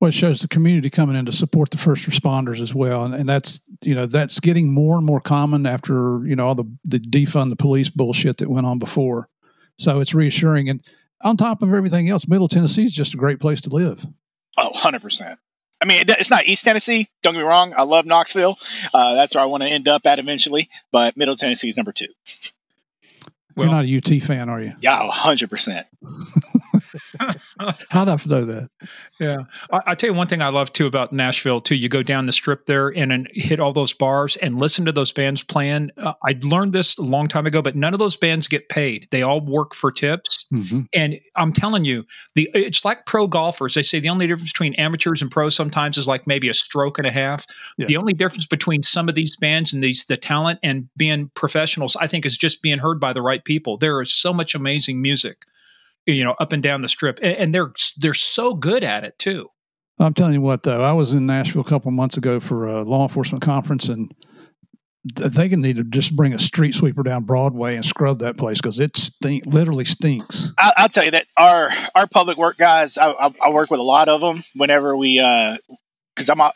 [0.00, 3.14] Well, it shows the community coming in to support the first responders as well, and,
[3.14, 6.64] and that's you know that's getting more and more common after you know all the
[6.86, 9.28] the defund the police bullshit that went on before.
[9.76, 10.82] So it's reassuring, and
[11.22, 14.06] on top of everything else, Middle Tennessee is just a great place to live.
[14.56, 15.38] Oh, 100 percent.
[15.82, 17.08] I mean, it's not East Tennessee.
[17.22, 17.72] Don't get me wrong.
[17.74, 18.58] I love Knoxville.
[18.92, 20.68] Uh, that's where I want to end up at eventually.
[20.92, 22.08] But Middle Tennessee is number two.
[23.56, 24.74] Well, You're not a UT fan, are you?
[24.80, 25.86] Yeah, hundred percent.
[27.90, 28.70] How'd I know that?
[29.18, 29.36] Yeah,
[29.72, 31.74] I, I, tell you one thing I love too about Nashville too.
[31.74, 34.92] You go down the strip there and, and hit all those bars and listen to
[34.92, 35.90] those bands playing.
[35.96, 39.08] Uh, I learned this a long time ago, but none of those bands get paid.
[39.10, 40.46] They all work for tips.
[40.52, 40.82] Mm-hmm.
[40.94, 43.74] And I'm telling you, the it's like pro golfers.
[43.74, 46.98] They say the only difference between amateurs and pros sometimes is like maybe a stroke
[46.98, 47.46] and a half.
[47.78, 47.86] Yeah.
[47.86, 51.96] The only difference between some of these bands and these the talent and being professionals,
[51.96, 53.76] I think, is just being heard by the right people.
[53.76, 55.44] There is so much amazing music
[56.06, 59.48] you know, up and down the strip, and they're they're so good at it too.
[59.98, 62.82] I'm telling you what, though, I was in Nashville a couple months ago for a
[62.82, 64.10] law enforcement conference, and
[65.04, 68.58] they can need to just bring a street sweeper down Broadway and scrub that place
[68.58, 70.52] because it stink, literally stinks.
[70.58, 73.80] I'll, I'll, tell you that our our public work guys, I, I, I work with
[73.80, 74.42] a lot of them.
[74.54, 76.50] Whenever we, because uh, I'm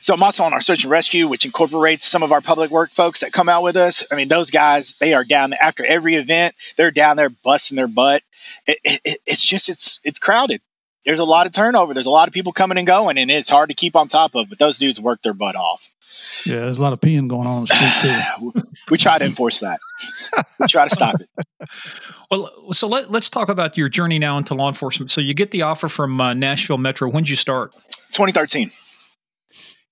[0.00, 2.90] so I'm also on our search and rescue, which incorporates some of our public work
[2.90, 4.04] folks that come out with us.
[4.10, 6.54] I mean, those guys, they are down there after every event.
[6.76, 8.22] They're down there busting their butt
[8.66, 10.60] it, it, it's just it's it's crowded.
[11.04, 11.94] there's a lot of turnover.
[11.94, 14.34] There's a lot of people coming and going, and it's hard to keep on top
[14.34, 14.48] of.
[14.48, 15.90] But those dudes work their butt off.
[16.44, 18.70] Yeah, there's a lot of peeing going on in the street too.
[18.90, 19.80] we try to enforce that.
[20.60, 21.28] we try to stop it.
[22.30, 25.10] Well, so let, us talk about your journey now into law enforcement.
[25.12, 27.08] So you get the offer from uh, Nashville Metro.
[27.08, 27.72] When did you start?
[28.10, 28.70] 2013.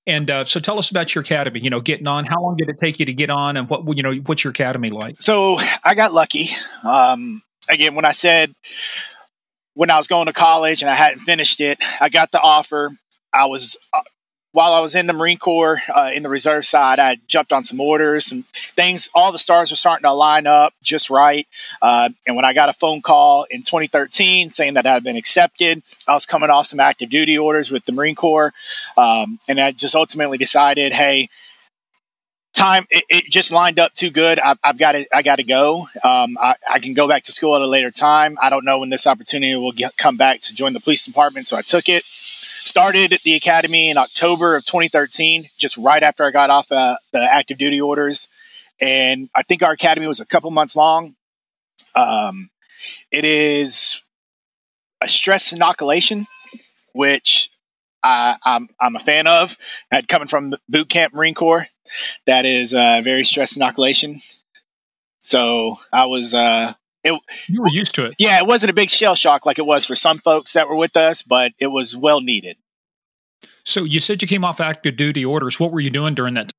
[0.06, 2.24] And uh, so tell us about your academy, you know, getting on.
[2.24, 4.50] How long did it take you to get on and what, you know, what's your
[4.50, 5.20] academy like?
[5.20, 6.48] So I got lucky.
[6.85, 8.55] Um, again, when I said
[9.75, 12.90] when I was going to college and I hadn't finished it, I got the offer.
[13.33, 14.03] I was uh,
[14.53, 17.64] while I was in the Marine Corps uh, in the reserve side, I jumped on
[17.64, 18.44] some orders, and
[18.77, 19.09] things.
[19.14, 21.46] All the stars were starting to line up just right.
[21.81, 25.16] Uh, and when I got a phone call in 2013 saying that I had been
[25.16, 28.53] accepted, I was coming off some active duty orders with the Marine Corps,
[28.96, 31.29] um, and I just ultimately decided, hey.
[32.62, 34.38] Time it, it just lined up too good.
[34.38, 35.05] I, have got to.
[35.12, 35.88] I got to go.
[36.05, 38.38] Um, I, I, can go back to school at a later time.
[38.40, 41.46] I don't know when this opportunity will get, come back to join the police department,
[41.46, 42.05] so I took it
[42.64, 47.20] started the academy in October of 2013, just right after I got off uh, the
[47.20, 48.29] active duty orders.
[48.81, 51.16] And I think our academy was a couple months long.
[51.94, 52.51] Um,
[53.11, 54.03] it is
[55.01, 56.27] a stress inoculation,
[56.92, 57.51] which
[58.03, 59.57] I, am I'm, I'm a fan of.
[60.09, 61.66] Coming from the boot camp Marine Corps,
[62.26, 64.20] that is a very stress inoculation.
[65.22, 66.74] So I was uh,
[67.05, 68.14] it, you were used to it.
[68.18, 70.76] Yeah, it wasn't a big shell shock like it was for some folks that were
[70.76, 72.57] with us, but it was well needed.
[73.64, 75.59] So you said you came off active duty orders.
[75.59, 76.52] What were you doing during that time?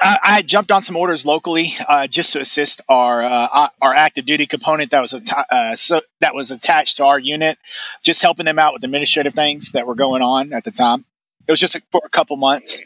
[0.00, 4.24] I, I jumped on some orders locally uh, just to assist our uh, our active
[4.26, 7.58] duty component that was uh, so, that was attached to our unit,
[8.02, 11.06] just helping them out with administrative things that were going on at the time.
[11.46, 12.80] It was just for a couple months.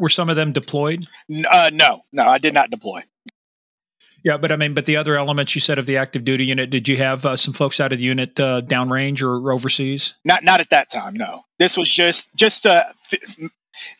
[0.00, 1.06] Were some of them deployed?
[1.50, 3.02] Uh, no, no, I did not deploy.
[4.24, 6.70] Yeah, but I mean, but the other elements you said of the active duty unit,
[6.70, 10.14] did you have uh, some folks out of the unit uh, downrange or overseas?
[10.24, 11.14] Not, not at that time.
[11.14, 12.84] No, this was just just uh,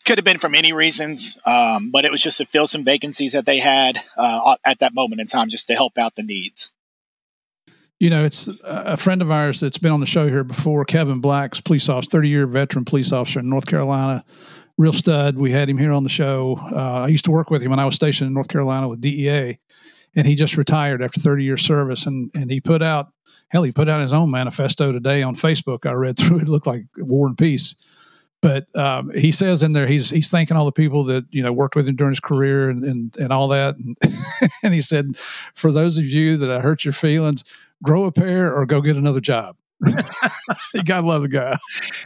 [0.05, 3.31] could have been from any reasons, um, but it was just to fill some vacancies
[3.31, 6.71] that they had uh, at that moment in time, just to help out the needs.
[7.99, 11.19] You know, it's a friend of ours that's been on the show here before, Kevin
[11.19, 14.23] Black's police officer, thirty year veteran police officer in North Carolina
[14.81, 15.37] real stud.
[15.37, 16.57] We had him here on the show.
[16.71, 18.99] Uh, I used to work with him when I was stationed in North Carolina with
[18.99, 19.59] DEA,
[20.15, 22.05] and he just retired after 30 years service.
[22.05, 23.13] And and he put out
[23.49, 25.85] hell, he put out his own manifesto today on Facebook.
[25.85, 27.75] I read through it; looked like War and Peace.
[28.41, 31.53] But um, he says in there he's he's thanking all the people that you know
[31.53, 33.75] worked with him during his career and and, and all that.
[33.77, 33.95] And,
[34.63, 35.15] and he said,
[35.53, 37.43] for those of you that I hurt your feelings,
[37.83, 39.55] grow a pair or go get another job.
[40.73, 41.57] You gotta love the guy.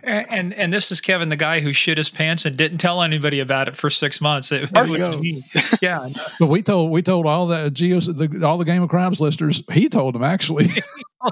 [0.03, 3.01] And, and, and this is Kevin, the guy who shit his pants and didn't tell
[3.01, 4.51] anybody about it for six months.
[4.51, 6.07] It, it was, yeah,
[6.39, 9.63] but we told we told all the geos the, all the Game of Crimes listeners.
[9.71, 10.69] He told them actually.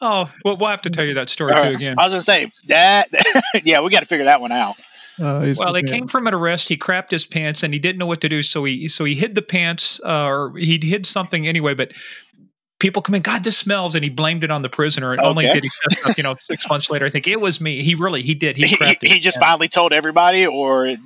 [0.00, 1.96] oh, well, we'll have to tell you that story uh, too again.
[1.98, 3.08] I was gonna say that.
[3.64, 4.76] yeah, we got to figure that one out.
[5.20, 6.68] Uh, well, they came from an arrest.
[6.68, 9.14] He crapped his pants and he didn't know what to do, so he so he
[9.14, 11.74] hid the pants, uh, or he hid something anyway.
[11.74, 11.92] But
[12.82, 15.12] people come in, God, this smells, and he blamed it on the prisoner.
[15.12, 15.28] And okay.
[15.28, 17.06] only did he fess up, you know, six months later.
[17.06, 17.80] I think it was me.
[17.82, 18.56] He really, he did.
[18.56, 20.96] He he, he, just finally told everybody, or yeah.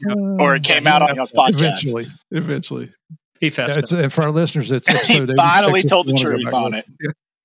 [0.40, 1.60] or it came yeah, out on his podcast.
[1.60, 2.92] Eventually, eventually,
[3.38, 3.92] he fessed.
[3.92, 5.28] Yeah, and for our listeners, it's episode.
[5.28, 6.86] he finally told the truth on it.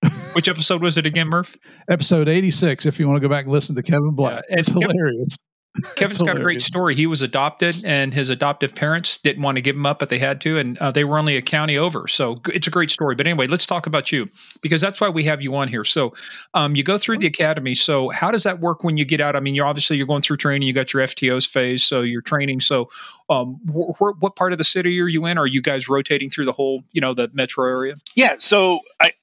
[0.34, 1.58] Which episode was it again, Murph?
[1.89, 2.86] Episode eighty-six.
[2.86, 5.38] If you want to go back and listen to Kevin Black, it's hilarious.
[5.95, 6.95] Kevin's got a great story.
[6.95, 10.19] He was adopted, and his adoptive parents didn't want to give him up, but they
[10.19, 12.10] had to, and uh, they were only a county over.
[12.10, 13.15] So it's a great story.
[13.15, 14.27] But anyway, let's talk about you
[14.62, 15.86] because that's why we have you on here.
[15.86, 16.13] So
[16.53, 17.73] um, you go through the academy.
[17.73, 19.38] So how does that work when you get out?
[19.38, 20.67] I mean, you're obviously you're going through training.
[20.67, 22.60] You got your FTOs phase, so you're training.
[22.60, 22.89] So
[23.29, 25.38] um, wh- wh- what part of the city are you in?
[25.38, 27.95] Are you guys rotating through the whole, you know, the metro area?
[28.13, 28.36] Yeah.
[28.39, 29.13] So I,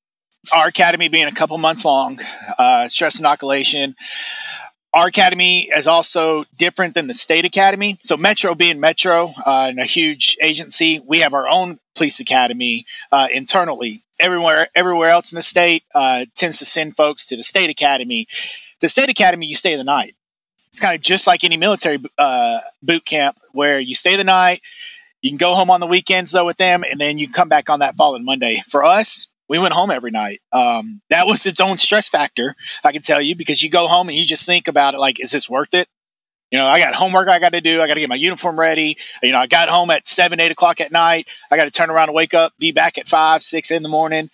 [0.54, 2.20] our academy being a couple months long,
[2.58, 3.94] uh, stress inoculation
[4.94, 7.98] our academy is also different than the state academy.
[8.03, 12.87] So Metro being Metro uh, and a huge agency, we have our own police academy
[13.12, 14.03] uh, internally.
[14.18, 18.27] Everywhere, everywhere else in the state uh, tends to send folks to the state academy.
[18.81, 20.16] The state academy, you stay the night.
[20.68, 24.61] It's kind of just like any military uh, boot camp where you stay the night.
[25.22, 27.70] You can go home on the weekends though with them, and then you come back
[27.70, 28.62] on that following Monday.
[28.68, 30.40] For us, we went home every night.
[30.52, 34.08] Um, that was its own stress factor, I can tell you, because you go home
[34.08, 35.88] and you just think about it like, is this worth it?
[36.50, 37.82] You know, I got homework I got to do.
[37.82, 38.96] I got to get my uniform ready.
[39.22, 41.28] You know, I got home at seven, eight o'clock at night.
[41.50, 43.88] I got to turn around and wake up, be back at five, six in the
[43.88, 44.30] morning.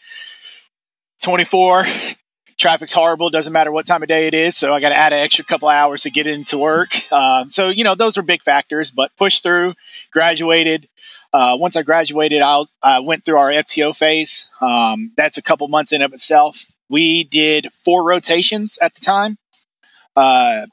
[1.23, 1.85] 24.
[2.57, 3.31] Traffic's horrible.
[3.31, 4.57] Doesn't matter what time of day it is.
[4.57, 7.11] So I got to add an extra couple hours to get into work.
[7.13, 9.75] Um, so, you know, those are big factors, but pushed through,
[10.13, 10.89] graduated,
[11.35, 14.49] uh, once I graduated, I went through our FTO phase.
[14.61, 16.67] Um, that's a couple months in of itself.
[16.89, 19.39] We did four rotations at the time.
[20.15, 20.67] Uh,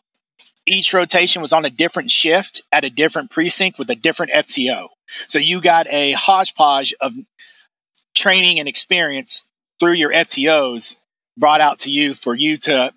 [0.67, 4.89] each rotation was on a different shift at a different precinct with a different FTO.
[5.27, 7.15] So you got a hodgepodge of
[8.13, 9.45] training and experience
[9.79, 10.95] through your FTOs
[11.35, 12.93] brought out to you for you to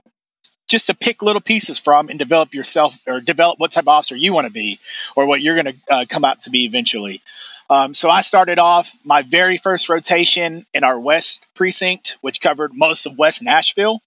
[0.69, 4.17] just to pick little pieces from and develop yourself or develop what type of officer
[4.17, 4.79] you want to be
[5.17, 7.23] or what you're going to uh, come out to be eventually.
[7.71, 12.73] Um, so I started off my very first rotation in our West precinct, which covered
[12.75, 14.01] most of West Nashville,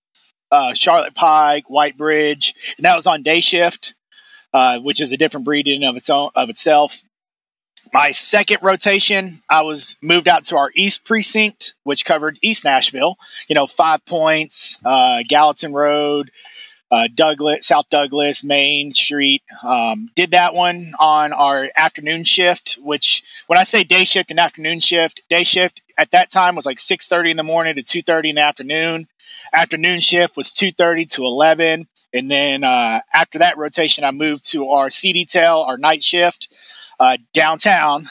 [0.52, 3.94] uh, Charlotte Pike, White Bridge, and that was on day shift,
[4.54, 7.02] uh, which is a different breed in of its own of itself.
[7.94, 13.16] My second rotation, I was moved out to our East precinct, which covered East Nashville.
[13.48, 16.32] You know, Five Points, uh, Gallatin Road,
[16.90, 19.44] uh, Douglas, South Douglas, Main Street.
[19.64, 22.78] Um, did that one on our afternoon shift.
[22.82, 26.66] Which, when I say day shift and afternoon shift, day shift at that time was
[26.66, 29.08] like six thirty in the morning to two thirty in the afternoon.
[29.54, 34.50] Afternoon shift was two thirty to eleven, and then uh, after that rotation, I moved
[34.52, 36.50] to our C detail, our night shift
[37.00, 38.10] uh, downtown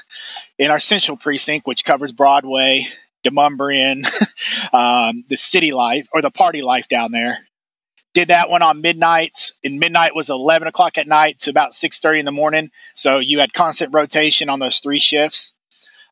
[0.58, 2.86] in our central precinct, which covers Broadway,
[3.24, 4.04] Demonbreun,
[4.72, 7.45] um, the city life or the party life down there.
[8.16, 12.00] Did that one on midnight, and midnight was eleven o'clock at night to about six
[12.00, 12.70] thirty in the morning.
[12.94, 15.52] So you had constant rotation on those three shifts.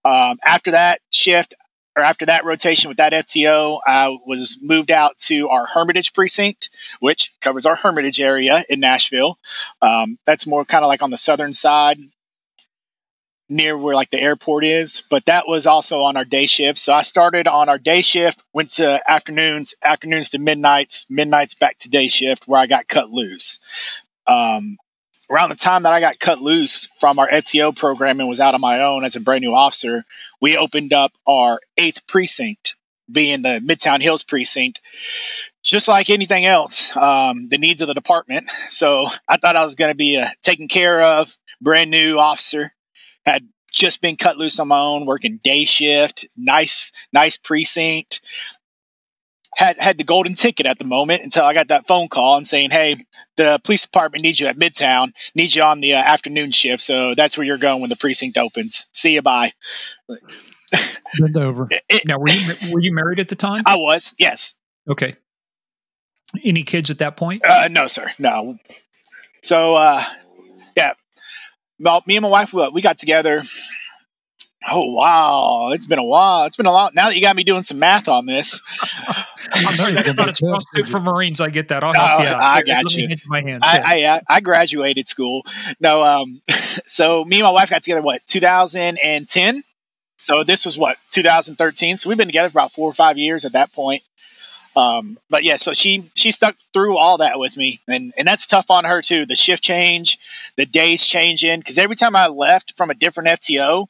[0.04, 1.54] Um, after that shift,
[1.96, 6.68] or after that rotation with that FTO, I was moved out to our Hermitage precinct,
[7.00, 9.38] which covers our Hermitage area in Nashville.
[9.80, 11.96] Um, that's more kind of like on the southern side,
[13.54, 16.78] near where like the airport is, but that was also on our day shift.
[16.78, 21.78] So I started on our day shift, went to afternoons, afternoons to midnights, midnights back
[21.78, 23.60] to day shift where I got cut loose.
[24.26, 24.76] Um,
[25.30, 28.54] around the time that I got cut loose from our FTO program and was out
[28.54, 30.04] on my own as a brand new officer,
[30.40, 32.74] we opened up our eighth precinct,
[33.10, 34.80] being the Midtown Hills precinct.
[35.62, 38.50] Just like anything else, um, the needs of the department.
[38.68, 42.72] So I thought I was going to be a taken care of, brand new officer
[43.26, 48.20] had just been cut loose on my own, working day shift, nice, nice precinct.
[49.56, 52.44] Had had the golden ticket at the moment until I got that phone call and
[52.44, 53.06] saying, "Hey,
[53.36, 57.14] the police department needs you at Midtown, needs you on the uh, afternoon shift, so
[57.14, 58.86] that's where you're going when the precinct opens.
[58.92, 59.52] See you, bye."
[61.20, 61.68] Bend over.
[61.88, 63.62] It, now, were you were you married at the time?
[63.64, 64.12] I was.
[64.18, 64.54] Yes.
[64.88, 65.14] Okay.
[66.42, 67.40] Any kids at that point?
[67.44, 68.10] Uh, no, sir.
[68.18, 68.58] No.
[69.42, 70.02] So, uh,
[70.76, 70.94] yeah,
[71.84, 73.42] well, me and my wife, we got together.
[74.70, 76.46] Oh wow, it's been a while.
[76.46, 76.92] It's been a long.
[76.94, 78.60] Now that you got me doing some math on this,
[80.86, 81.42] for Marines.
[81.42, 81.84] I get that.
[81.84, 82.40] I'll help you out.
[82.40, 83.14] I got you.
[83.26, 83.62] My hands.
[83.62, 85.42] I, I, I graduated school.
[85.80, 86.40] No, um,
[86.86, 89.62] so me and my wife got together what 2010.
[90.16, 91.98] So this was what 2013.
[91.98, 94.02] So we've been together for about four or five years at that point.
[94.76, 98.46] Um, but yeah, so she she stuck through all that with me, and and that's
[98.46, 99.24] tough on her too.
[99.24, 100.18] The shift change,
[100.56, 103.86] the days change in, because every time I left from a different FTO,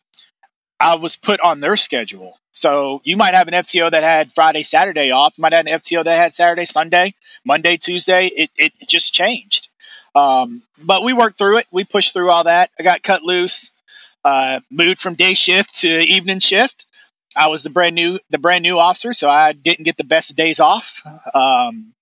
[0.79, 2.38] I was put on their schedule.
[2.53, 5.38] So you might have an FTO that had Friday, Saturday off.
[5.38, 8.27] You might have an FTO that had Saturday, Sunday, Monday, Tuesday.
[8.27, 9.68] It it just changed.
[10.14, 11.66] Um, but we worked through it.
[11.70, 12.70] We pushed through all that.
[12.79, 13.73] I got cut loose,
[14.25, 16.87] uh, moved from day shift to evening shift.
[17.37, 20.35] I was the brand new the brand new officer, so I didn't get the best
[20.37, 21.03] days off.
[21.35, 21.94] Um,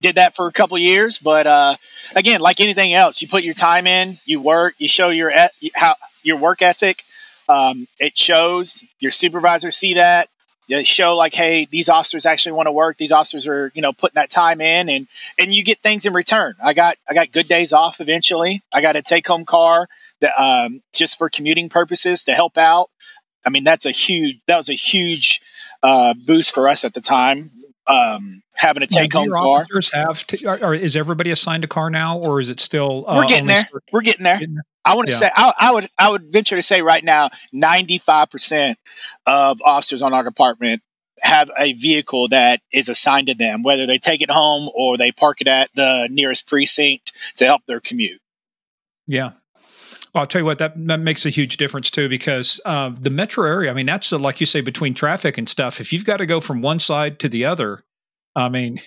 [0.00, 1.76] did that for a couple years, but uh,
[2.14, 5.32] again, like anything else, you put your time in, you work, you show your
[5.74, 7.02] how your work ethic.
[7.48, 8.84] Um, it shows.
[9.00, 10.28] Your supervisors see that.
[10.68, 12.98] They show like, hey, these officers actually want to work.
[12.98, 16.12] These officers are, you know, putting that time in, and and you get things in
[16.12, 16.54] return.
[16.62, 18.62] I got I got good days off eventually.
[18.72, 19.88] I got a take home car
[20.20, 22.88] that um, just for commuting purposes to help out.
[23.46, 25.40] I mean, that's a huge, that was a huge
[25.82, 27.50] uh, boost for us at the time.
[27.86, 29.60] Um, having a take home car.
[29.60, 33.06] Officers have, to, or, is everybody assigned a car now, or is it still?
[33.08, 33.62] Uh, We're getting there.
[33.62, 33.80] Certain?
[33.90, 34.38] We're getting there.
[34.38, 34.64] Getting there.
[34.84, 35.18] I want to yeah.
[35.20, 38.78] say, I, I, would, I would venture to say right now, ninety five percent
[39.26, 40.82] of officers on our department
[41.20, 45.10] have a vehicle that is assigned to them, whether they take it home or they
[45.10, 48.20] park it at the nearest precinct to help their commute.
[49.06, 49.30] Yeah,
[50.18, 53.46] I'll tell you what that that makes a huge difference too because uh, the metro
[53.46, 53.70] area.
[53.70, 55.80] I mean, that's uh, like you say between traffic and stuff.
[55.80, 57.84] If you've got to go from one side to the other,
[58.36, 58.80] I mean,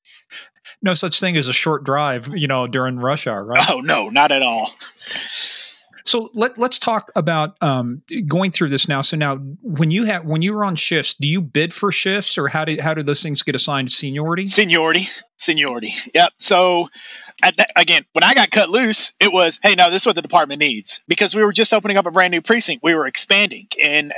[0.82, 2.28] no such thing as a short drive.
[2.34, 3.64] You know, during rush hour, right?
[3.70, 4.70] Oh no, not at all.
[6.08, 9.02] So let let's talk about um, going through this now.
[9.02, 12.38] So now, when you have when you were on shifts, do you bid for shifts,
[12.38, 14.46] or how do how do those things get assigned seniority?
[14.46, 15.94] Seniority, seniority.
[16.14, 16.32] Yep.
[16.38, 16.88] So
[17.42, 20.22] that, again, when I got cut loose, it was, hey, no, this is what the
[20.22, 22.82] department needs because we were just opening up a brand new precinct.
[22.82, 24.12] We were expanding, and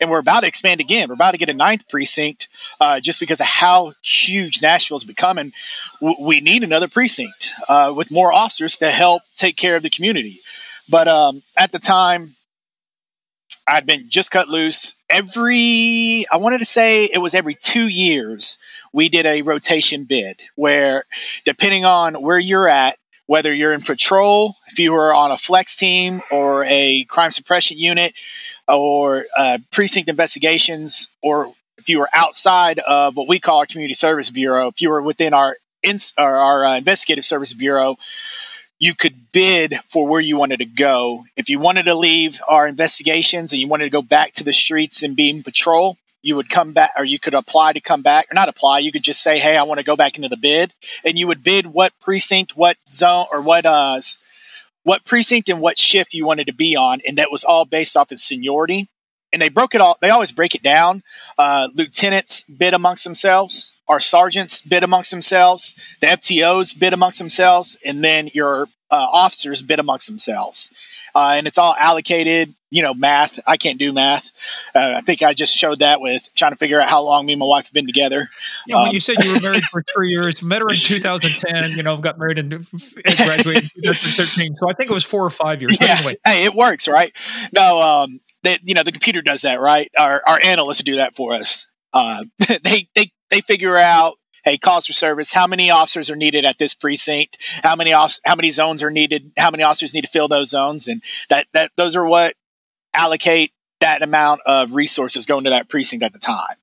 [0.00, 1.08] and we're about to expand again.
[1.08, 2.48] We're about to get a ninth precinct,
[2.80, 5.52] uh, just because of how huge Nashville's becoming.
[6.00, 10.40] We need another precinct uh, with more officers to help take care of the community.
[10.88, 12.34] But um, at the time,
[13.66, 14.94] I'd been just cut loose.
[15.08, 18.58] Every, I wanted to say it was every two years,
[18.92, 21.04] we did a rotation bid where,
[21.44, 25.76] depending on where you're at, whether you're in patrol, if you were on a flex
[25.76, 28.14] team or a crime suppression unit
[28.68, 33.94] or uh, precinct investigations, or if you were outside of what we call our community
[33.94, 37.96] service bureau, if you were within our, ins- our uh, investigative service bureau,
[38.82, 41.24] you could bid for where you wanted to go.
[41.36, 44.52] If you wanted to leave our investigations and you wanted to go back to the
[44.52, 48.02] streets and be in patrol, you would come back or you could apply to come
[48.02, 48.80] back or not apply.
[48.80, 50.74] You could just say, Hey, I want to go back into the bid
[51.04, 54.00] and you would bid what precinct, what zone or what, uh,
[54.82, 56.98] what precinct and what shift you wanted to be on.
[57.06, 58.88] And that was all based off of seniority.
[59.32, 59.96] And they broke it all.
[60.00, 61.02] They always break it down.
[61.38, 67.76] Uh, lieutenants bid amongst themselves our sergeants bid amongst themselves, the FTOs bid amongst themselves,
[67.84, 70.70] and then your uh, officers bid amongst themselves.
[71.14, 73.38] Uh, and it's all allocated, you know, math.
[73.46, 74.30] I can't do math.
[74.74, 77.32] Uh, I think I just showed that with trying to figure out how long me
[77.32, 78.28] and my wife have been together.
[78.66, 81.72] Yeah, um, when you said you were married for three years, met her in 2010,
[81.72, 84.54] you know, got married and graduated in 2013.
[84.56, 85.76] So I think it was four or five years.
[85.80, 85.96] Yeah.
[85.98, 86.16] Anyway.
[86.24, 87.12] Hey, it works, right?
[87.52, 89.90] No, um, that you know, the computer does that, right?
[89.98, 91.66] Our, our analysts do that for us.
[91.92, 92.24] Uh,
[92.62, 95.32] they, they they figure out hey calls for service.
[95.32, 97.38] How many officers are needed at this precinct?
[97.62, 99.32] How many off, how many zones are needed?
[99.36, 100.88] How many officers need to fill those zones?
[100.88, 102.34] And that that those are what
[102.94, 106.56] allocate that amount of resources going to that precinct at the time.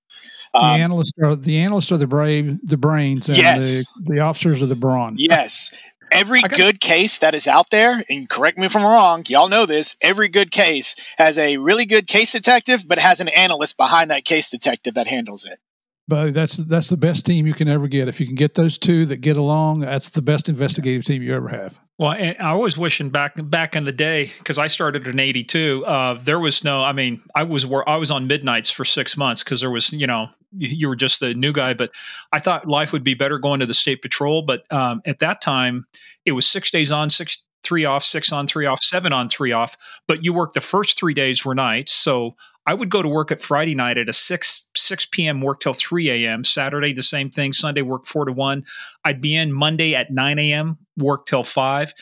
[0.53, 3.85] Um, the analysts are the analysts are the brave the brains and yes.
[3.97, 5.15] the, the officers are the brawn.
[5.17, 5.71] Yes.
[6.11, 9.67] Every good case that is out there, and correct me if I'm wrong, y'all know
[9.67, 14.09] this, every good case has a really good case detective, but has an analyst behind
[14.09, 15.59] that case detective that handles it
[16.09, 18.07] but that's that's the best team you can ever get.
[18.07, 21.35] If you can get those two that get along, that's the best investigative team you
[21.35, 21.77] ever have.
[21.99, 25.85] Well, and I was wishing back back in the day because I started in '82.
[25.85, 29.43] Uh, there was no, I mean, I was I was on midnights for six months
[29.43, 31.75] because there was, you know, you, were just the new guy.
[31.75, 31.91] But
[32.33, 34.41] I thought life would be better going to the state patrol.
[34.41, 35.85] But um, at that time,
[36.25, 39.51] it was six days on, six three off, six on, three off, seven on, three
[39.51, 39.75] off.
[40.07, 42.35] But you worked the first three days were nights, so
[42.69, 45.41] I would go to work at Friday night at a 6 6 p.m.
[45.41, 46.43] work till 3 a.m.
[46.43, 47.51] Saturday the same thing.
[47.51, 48.63] Sunday work 4 to 1.
[49.03, 50.77] I'd be in Monday at 9 a.m.
[50.95, 51.93] work till 5.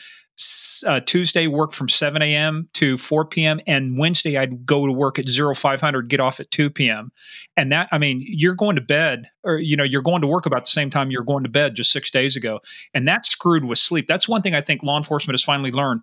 [0.86, 2.68] Uh, Tuesday work from 7 a.m.
[2.74, 3.60] to 4 p.m.
[3.66, 7.12] and Wednesday I'd go to work at 0500 get off at 2 p.m.
[7.56, 10.44] And that I mean you're going to bed or you know you're going to work
[10.44, 12.60] about the same time you're going to bed just 6 days ago
[12.92, 14.06] and that screwed with sleep.
[14.06, 16.02] That's one thing I think law enforcement has finally learned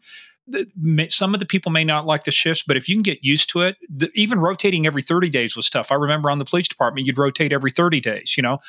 [1.09, 3.49] some of the people may not like the shifts, but if you can get used
[3.49, 5.91] to it, the, even rotating every 30 days was tough.
[5.91, 8.59] I remember on the police department, you'd rotate every 30 days, you know,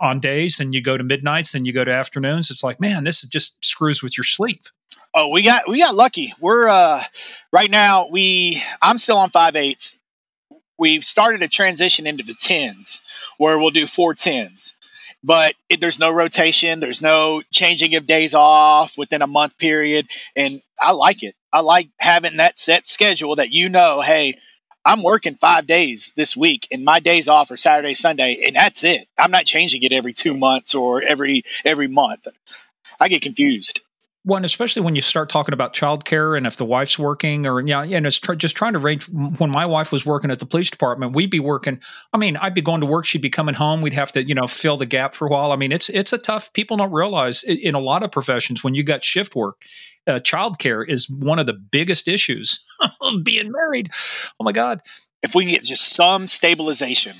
[0.00, 2.50] on days, then you go to midnights, then you go to afternoons.
[2.50, 4.62] It's like, man, this just screws with your sleep.
[5.12, 6.32] Oh, we got we got lucky.
[6.40, 7.02] We're uh
[7.52, 9.96] right now we I'm still on five eights.
[10.78, 13.02] We've started a transition into the tens
[13.36, 14.74] where we'll do four tens
[15.22, 16.80] but it, there's no rotation.
[16.80, 20.08] There's no changing of days off within a month period.
[20.36, 21.34] And I like it.
[21.52, 24.34] I like having that set schedule that you know, hey,
[24.84, 28.82] I'm working five days this week and my days off are Saturday, Sunday, and that's
[28.82, 29.08] it.
[29.18, 32.28] I'm not changing it every two months or every every month.
[32.98, 33.82] I get confused.
[34.26, 37.82] And especially when you start talking about childcare and if the wife's working or, yeah,
[37.82, 39.08] and it's tr- just trying to range.
[39.38, 41.80] When my wife was working at the police department, we'd be working.
[42.12, 43.06] I mean, I'd be going to work.
[43.06, 43.80] She'd be coming home.
[43.80, 45.52] We'd have to, you know, fill the gap for a while.
[45.52, 48.74] I mean, it's, it's a tough, people don't realize in a lot of professions when
[48.74, 49.62] you got shift work,
[50.06, 52.64] uh, childcare is one of the biggest issues
[53.00, 53.90] of being married.
[54.38, 54.82] Oh my God.
[55.22, 57.16] If we get just some stabilization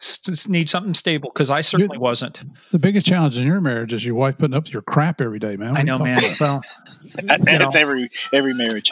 [0.00, 2.42] just need something stable because I certainly You're, wasn't.
[2.70, 5.38] The biggest challenge in your marriage is your wife putting up with your crap every
[5.38, 5.72] day, man.
[5.72, 6.20] What I know, man.
[6.40, 6.62] Well,
[7.22, 8.90] that's every every marriage.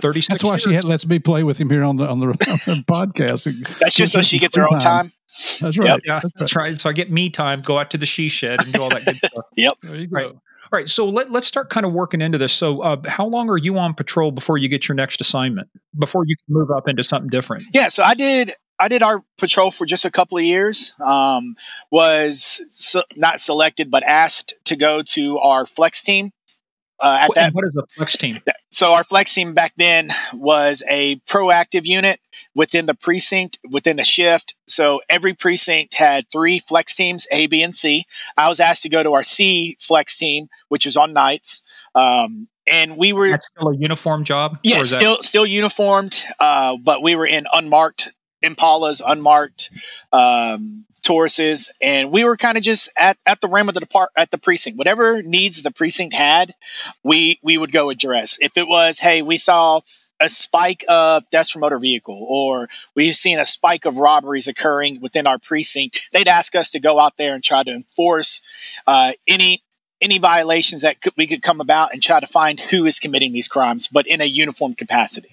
[0.00, 0.20] Thirty.
[0.28, 0.62] That's why years.
[0.62, 3.78] she had lets me play with him here on the on the, on the podcast.
[3.78, 5.10] That's just so she gets her own time.
[5.60, 5.88] That's right.
[5.88, 6.00] Yep.
[6.04, 6.78] Yeah, that's right.
[6.78, 9.04] So I get me time, go out to the she shed, and do all that
[9.04, 9.44] good stuff.
[9.56, 9.74] yep.
[9.82, 10.16] There you go.
[10.16, 10.32] Right.
[10.70, 12.52] All right, so let, let's start kind of working into this.
[12.52, 15.70] So, uh, how long are you on patrol before you get your next assignment?
[15.98, 17.64] Before you can move up into something different?
[17.72, 20.92] Yeah, so I did I did our patrol for just a couple of years.
[21.04, 21.56] Um,
[21.90, 26.30] was so, not selected, but asked to go to our flex team.
[27.00, 27.54] uh, at that.
[27.54, 28.40] What is a flex team?
[28.70, 32.20] So our flex team back then was a proactive unit
[32.54, 34.54] within the precinct, within the shift.
[34.66, 38.04] So every precinct had three flex teams, A, B, and C.
[38.36, 41.62] I was asked to go to our C flex team, which was on nights.
[41.94, 44.58] Um, and we were That's still a uniform job.
[44.62, 48.12] Yeah, still that- still uniformed, uh, but we were in unmarked
[48.42, 49.70] Impalas, unmarked
[50.12, 54.10] um, Tauruses, and we were kind of just at, at the rim of the depart
[54.16, 54.76] at the precinct.
[54.76, 56.54] Whatever needs the precinct had,
[57.02, 58.36] we we would go address.
[58.40, 59.80] If it was, hey, we saw
[60.20, 65.00] a spike of deaths from motor vehicle, or we've seen a spike of robberies occurring
[65.00, 68.42] within our precinct, they'd ask us to go out there and try to enforce
[68.86, 69.62] uh, any
[70.00, 73.32] any violations that could, we could come about and try to find who is committing
[73.32, 75.30] these crimes, but in a uniform capacity.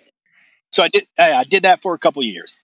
[0.71, 2.59] So I did I did that for a couple years.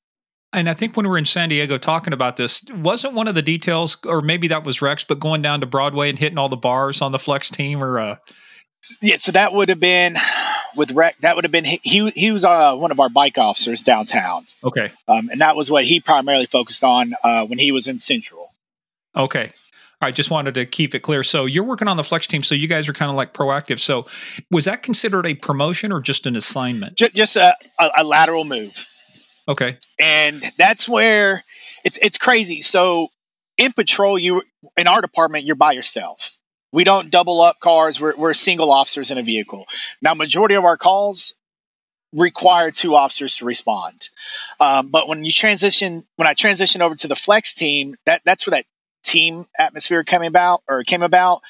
[0.53, 3.35] And I think when we were in San Diego talking about this, wasn't one of
[3.35, 6.49] the details, or maybe that was Rex, but going down to Broadway and hitting all
[6.49, 8.17] the bars on the flex team, or uh...
[9.01, 10.17] yeah, so that would have been
[10.75, 11.17] with Rex.
[11.17, 12.09] That would have been he.
[12.15, 14.43] He was uh, one of our bike officers downtown.
[14.63, 17.97] Okay, um, and that was what he primarily focused on uh, when he was in
[17.97, 18.53] Central.
[19.15, 19.51] Okay,
[20.01, 21.23] I just wanted to keep it clear.
[21.23, 23.79] So you're working on the flex team, so you guys are kind of like proactive.
[23.79, 24.07] So
[24.49, 26.97] was that considered a promotion or just an assignment?
[26.97, 28.87] Just, just a, a, a, lateral move.
[29.47, 29.77] Okay.
[29.99, 31.43] And that's where
[31.83, 32.61] it's it's crazy.
[32.61, 33.09] So
[33.57, 34.43] in patrol, you
[34.77, 36.37] in our department, you're by yourself.
[36.71, 37.99] We don't double up cars.
[37.99, 39.65] We're, we're single officers in a vehicle.
[40.01, 41.33] Now, majority of our calls
[42.13, 44.09] require two officers to respond.
[44.59, 48.47] Um, but when you transition, when I transition over to the flex team, that that's
[48.47, 48.65] where that
[49.03, 51.41] team atmosphere came about or came about,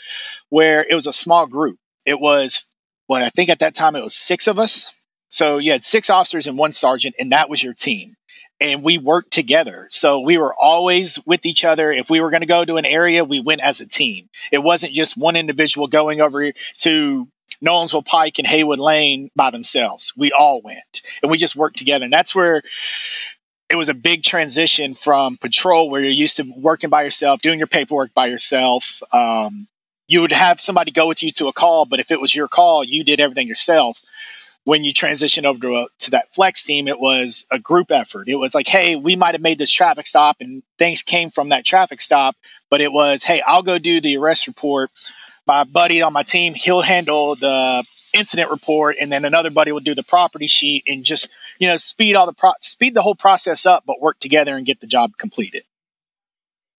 [0.49, 1.77] where it was a small group.
[2.05, 2.65] It was
[3.07, 4.91] what I think at that time it was six of us
[5.31, 8.15] so you had six officers and one sergeant, and that was your team.
[8.59, 9.87] And we worked together.
[9.89, 11.91] So we were always with each other.
[11.91, 14.29] If we were going to go to an area, we went as a team.
[14.51, 17.27] It wasn't just one individual going over to
[17.65, 20.13] Nolensville Pike and Haywood Lane by themselves.
[20.15, 22.03] We all went and we just worked together.
[22.03, 22.61] And that's where
[23.69, 27.57] it was a big transition from patrol, where you're used to working by yourself, doing
[27.57, 29.01] your paperwork by yourself.
[29.11, 29.67] Um,
[30.07, 32.47] you would have somebody go with you to a call, but if it was your
[32.47, 34.01] call, you did everything yourself
[34.63, 38.29] when you transition over to, a, to that flex team, it was a group effort.
[38.29, 41.49] It was like, hey, we might have made this traffic stop and things came from
[41.49, 42.35] that traffic stop,
[42.69, 44.91] but it was, hey, I'll go do the arrest report.
[45.47, 47.83] My buddy on my team, he'll handle the
[48.13, 51.77] incident report, and then another buddy will do the property sheet and just you know
[51.77, 54.87] speed all the pro- speed the whole process up, but work together and get the
[54.87, 55.63] job completed.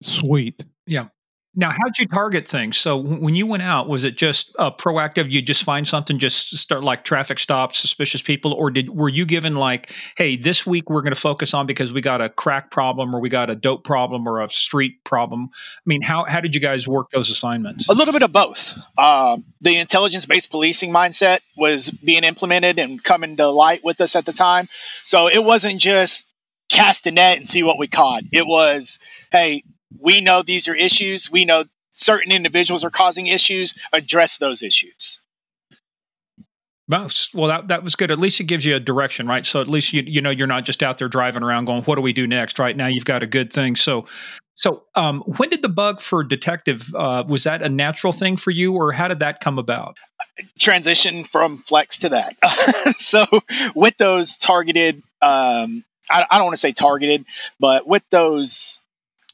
[0.02, 0.64] Sweet.
[0.86, 1.08] Yeah.
[1.54, 2.78] Now, how'd you target things?
[2.78, 5.30] So when you went out, was it just uh, proactive?
[5.30, 9.26] You just find something, just start like traffic stops, suspicious people, or did were you
[9.26, 12.70] given like, hey, this week we're going to focus on because we got a crack
[12.70, 15.50] problem, or we got a dope problem, or a street problem?
[15.52, 17.86] I mean, how how did you guys work those assignments?
[17.86, 18.72] A little bit of both.
[18.96, 24.16] Um, the intelligence based policing mindset was being implemented and coming to light with us
[24.16, 24.68] at the time,
[25.04, 26.26] so it wasn't just
[26.70, 28.22] cast a net and see what we caught.
[28.32, 28.98] It was,
[29.30, 29.62] hey,
[29.98, 31.30] we know these are issues.
[31.30, 33.74] We know certain individuals are causing issues.
[33.92, 35.20] Address those issues.
[37.32, 38.10] Well, that, that was good.
[38.10, 39.46] At least it gives you a direction, right?
[39.46, 41.96] So at least you you know you're not just out there driving around going, "What
[41.96, 43.76] do we do next?" Right now, you've got a good thing.
[43.76, 44.04] So,
[44.54, 48.50] so um, when did the bug for detective uh, was that a natural thing for
[48.50, 49.96] you, or how did that come about?
[50.58, 52.36] Transition from flex to that.
[52.98, 53.24] so
[53.74, 57.24] with those targeted, um, I, I don't want to say targeted,
[57.58, 58.81] but with those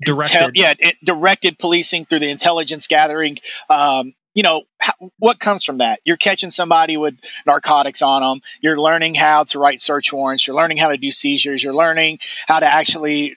[0.04, 0.52] directed.
[0.54, 3.38] yeah, it, directed policing through the intelligence gathering.
[3.68, 6.00] Um, you know how, what comes from that?
[6.04, 10.46] You're catching somebody with narcotics on them you're learning how to write search warrants.
[10.46, 11.62] You're learning how to do seizures.
[11.62, 13.36] You're learning how to actually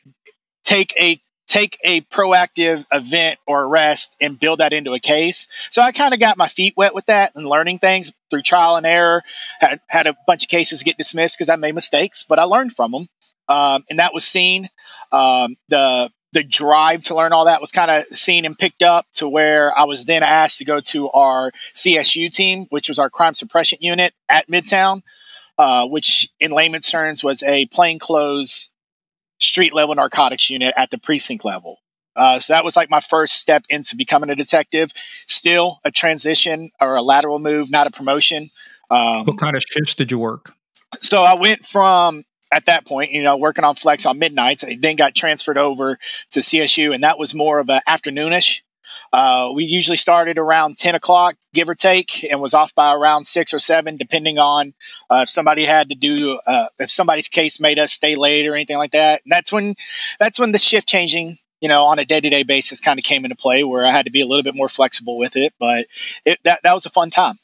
[0.63, 5.47] take a take a proactive event or arrest and build that into a case.
[5.69, 8.77] So i kind of got my feet wet with that and learning things through trial
[8.77, 9.21] and error.
[9.59, 12.73] Had, had a bunch of cases get dismissed because i made mistakes but i learned
[12.73, 13.07] from them
[13.49, 14.69] um, and that was seen
[15.11, 19.05] um, the the drive to learn all that was kind of seen and picked up
[19.13, 23.09] to where I was then asked to go to our CSU team, which was our
[23.09, 25.01] crime suppression unit at Midtown,
[25.57, 28.69] uh, which in layman's terms was a plainclothes
[29.39, 31.79] street level narcotics unit at the precinct level.
[32.15, 34.91] Uh, so that was like my first step into becoming a detective.
[35.27, 38.49] Still a transition or a lateral move, not a promotion.
[38.89, 40.53] Um, what kind of shifts did you work?
[40.99, 44.63] So I went from at that point, you know, working on Flex on midnights.
[44.63, 45.97] I then got transferred over
[46.31, 48.61] to CSU, and that was more of an afternoonish.
[49.13, 53.23] Uh, we usually started around 10 o'clock, give or take, and was off by around
[53.23, 54.73] six or seven, depending on
[55.09, 58.53] uh, if somebody had to do, uh, if somebody's case made us stay late or
[58.53, 59.21] anything like that.
[59.23, 59.75] And that's when,
[60.19, 63.05] that's when the shift changing, you know, on a day to day basis kind of
[63.05, 65.53] came into play where I had to be a little bit more flexible with it.
[65.59, 65.87] But
[66.25, 67.35] it, that, that was a fun time.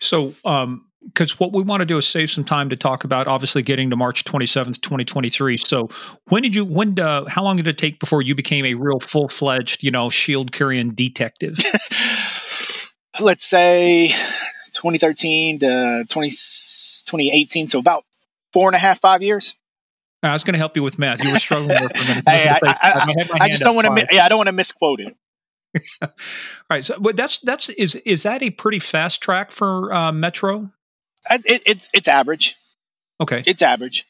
[0.00, 3.26] So, um, because what we want to do is save some time to talk about
[3.26, 5.56] obviously getting to March 27th, 2023.
[5.56, 5.88] So
[6.28, 9.00] when did you, when, uh, how long did it take before you became a real
[9.00, 11.56] full fledged, you know, shield carrying detective?
[13.20, 14.08] Let's say
[14.72, 17.68] 2013 to 20, 2018.
[17.68, 18.04] So about
[18.52, 19.54] four and a half, five years.
[20.22, 21.22] I was going to help you with math.
[21.22, 22.24] You were struggling there for a minute.
[22.28, 24.06] hey, I, I, I, I just don't want to.
[24.10, 25.16] Yeah, I don't want to misquote it.
[26.02, 26.08] All
[26.70, 30.70] right, so but that's that's is is that a pretty fast track for uh, Metro?
[31.30, 32.56] It, it's it's average.
[33.20, 34.06] Okay, it's average.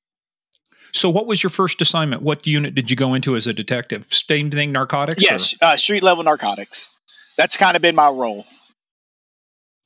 [0.92, 2.22] So, what was your first assignment?
[2.22, 4.06] What unit did you go into as a detective?
[4.10, 5.22] Same thing, narcotics.
[5.22, 6.88] Yes, uh, street level narcotics.
[7.36, 8.46] That's kind of been my role.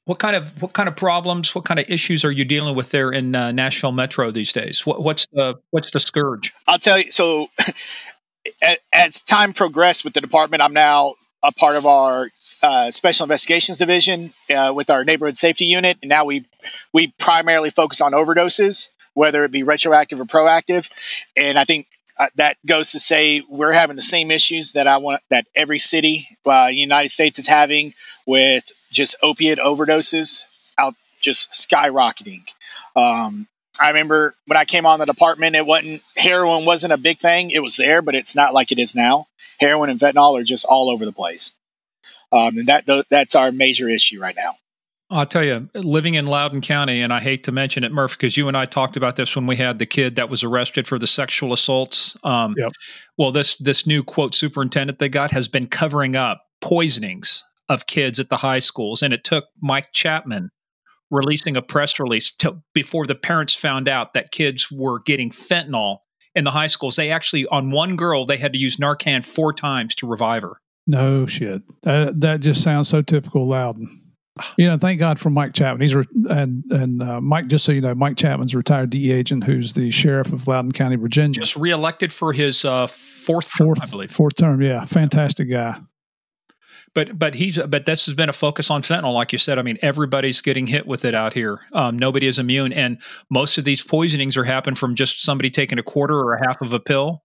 [0.04, 2.90] What kind of what kind of problems, what kind of issues are you dealing with
[2.90, 4.84] there in uh, Nashville Metro these days?
[4.84, 6.52] What, what's the what's the scourge?
[6.66, 7.10] I'll tell you.
[7.10, 7.48] So,
[8.92, 12.30] as time progressed with the department, I'm now a part of our
[12.62, 16.46] uh, special investigations division uh, with our neighborhood safety unit, and now we
[16.92, 20.90] we primarily focus on overdoses, whether it be retroactive or proactive.
[21.36, 21.88] And I think
[22.18, 25.78] uh, that goes to say we're having the same issues that I want that every
[25.78, 27.94] city uh, United States is having
[28.26, 30.44] with just opiate overdoses
[30.78, 32.44] out just skyrocketing.
[32.94, 33.48] Um,
[33.80, 37.50] I remember when I came on the department, it wasn't heroin wasn't a big thing.
[37.50, 39.28] It was there, but it's not like it is now.
[39.58, 41.52] Heroin and fentanyl are just all over the place,
[42.33, 44.55] um, and that that's our major issue right now.
[45.11, 48.39] I'll tell you, living in Loudoun County, and I hate to mention it, Murph, because
[48.39, 50.99] you and I talked about this when we had the kid that was arrested for
[50.99, 52.16] the sexual assaults.
[52.24, 52.72] Um, yep.
[53.18, 58.18] Well, this this new quote superintendent they got has been covering up poisonings of kids
[58.20, 60.51] at the high schools, and it took Mike Chapman
[61.11, 65.99] releasing a press release to, before the parents found out that kids were getting fentanyl
[66.35, 66.97] in the high schools.
[66.97, 70.61] They actually, on one girl, they had to use Narcan four times to revive her.
[70.87, 71.62] No shit.
[71.83, 74.01] That that just sounds so typical Loudoun.
[74.57, 75.83] You know, thank God for Mike Chapman.
[75.83, 77.49] He's re- and and uh, Mike.
[77.49, 80.72] Just so you know, Mike Chapman's a retired DEA agent who's the sheriff of Loudoun
[80.72, 81.39] County, Virginia.
[81.41, 84.11] Just reelected for his uh, fourth fourth, I believe.
[84.11, 85.78] Fourth term, yeah, fantastic guy
[86.95, 89.59] but but he's but this has been a focus on fentanyl, like you said.
[89.59, 91.61] I mean, everybody's getting hit with it out here.
[91.72, 95.78] Um, nobody is immune, and most of these poisonings are happen from just somebody taking
[95.78, 97.22] a quarter or a half of a pill.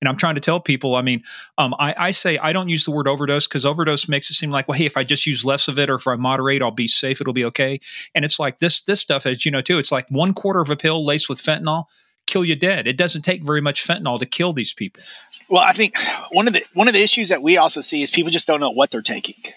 [0.00, 1.24] And I'm trying to tell people, I mean,
[1.58, 4.50] um, I, I, say I don't use the word overdose because overdose makes it seem
[4.50, 6.70] like, well, hey, if I just use less of it or if I moderate, I'll
[6.70, 7.80] be safe, it'll be okay.
[8.14, 10.70] And it's like this this stuff, as you know too, it's like one quarter of
[10.70, 11.86] a pill laced with fentanyl
[12.28, 12.86] kill you dead.
[12.86, 15.02] It doesn't take very much fentanyl to kill these people.
[15.48, 15.96] Well, I think
[16.30, 18.60] one of the one of the issues that we also see is people just don't
[18.60, 19.52] know what they're taking.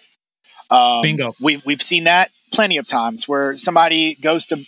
[0.71, 1.35] Um, Bingo.
[1.39, 4.65] We've we've seen that plenty of times where somebody goes to,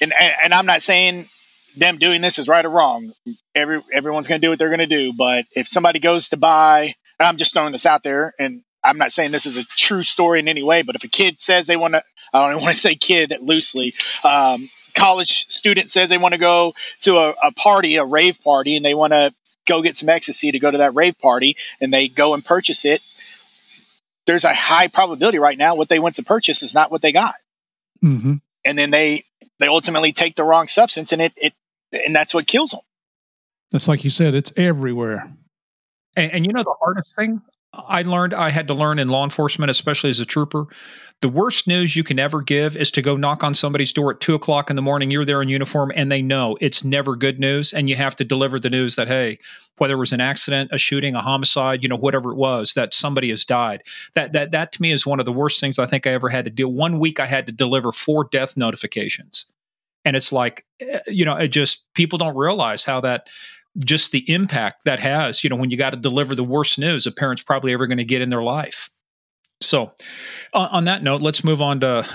[0.00, 0.12] and
[0.42, 1.28] and I'm not saying
[1.76, 3.12] them doing this is right or wrong.
[3.54, 6.36] Every everyone's going to do what they're going to do, but if somebody goes to
[6.36, 10.02] buy, I'm just throwing this out there, and I'm not saying this is a true
[10.02, 12.02] story in any way, but if a kid says they want to,
[12.32, 13.94] I don't want to say kid loosely.
[14.24, 18.76] Um, college student says they want to go to a, a party, a rave party,
[18.76, 19.32] and they want to
[19.66, 22.84] go get some ecstasy to go to that rave party, and they go and purchase
[22.84, 23.02] it.
[24.26, 27.12] There's a high probability right now what they went to purchase is not what they
[27.12, 27.34] got,
[28.02, 28.34] mm-hmm.
[28.64, 29.24] and then they
[29.58, 31.54] they ultimately take the wrong substance, and it it
[31.92, 32.80] and that's what kills them.
[33.72, 35.32] That's like you said, it's everywhere.
[36.16, 37.40] And, and, you know the hardest thing
[37.72, 40.66] I learned I had to learn in law enforcement, especially as a trooper.
[41.20, 44.20] The worst news you can ever give is to go knock on somebody's door at
[44.20, 45.10] two o'clock in the morning.
[45.10, 48.24] You're there in uniform, and they know it's never good news, and you have to
[48.24, 49.38] deliver the news that hey,
[49.78, 52.92] whether it was an accident, a shooting, a homicide, you know, whatever it was, that
[52.92, 53.84] somebody has died.
[54.14, 56.28] That that that to me is one of the worst things I think I ever
[56.28, 56.68] had to do.
[56.68, 59.46] One week I had to deliver four death notifications,
[60.04, 63.28] and it's like, eh, you know, it just people don't realize how that
[63.78, 67.06] just the impact that has, you know, when you got to deliver the worst news
[67.06, 68.90] a parent's probably ever going to get in their life.
[69.62, 69.92] So,
[70.54, 72.06] uh, on that note, let's move on to.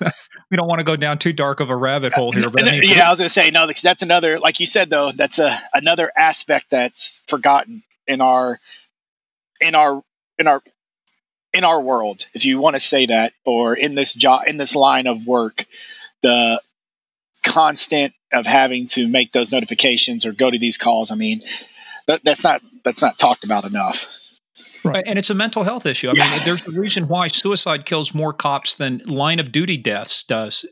[0.50, 2.82] we don't want to go down too dark of a rabbit hole here, but mean,
[2.84, 5.38] yeah, I was going to say no, because that's another, like you said, though, that's
[5.38, 8.60] a another aspect that's forgotten in our,
[9.60, 10.02] in our,
[10.38, 10.62] in our,
[11.52, 14.76] in our world, if you want to say that, or in this job, in this
[14.76, 15.64] line of work,
[16.22, 16.60] the
[17.46, 21.10] constant of having to make those notifications or go to these calls.
[21.10, 21.40] I mean,
[22.06, 24.08] that, that's not that's not talked about enough.
[24.84, 25.04] Right.
[25.06, 26.08] And it's a mental health issue.
[26.08, 26.30] I yeah.
[26.30, 30.64] mean, there's a reason why suicide kills more cops than line of duty deaths does.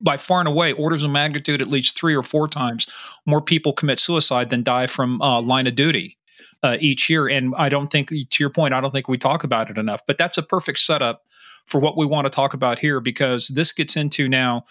[0.00, 2.86] By far and away, orders of magnitude, at least three or four times
[3.26, 6.18] more people commit suicide than die from uh, line of duty
[6.62, 7.26] uh, each year.
[7.26, 10.02] And I don't think, to your point, I don't think we talk about it enough.
[10.06, 11.22] But that's a perfect setup
[11.66, 14.64] for what we want to talk about here because this gets into now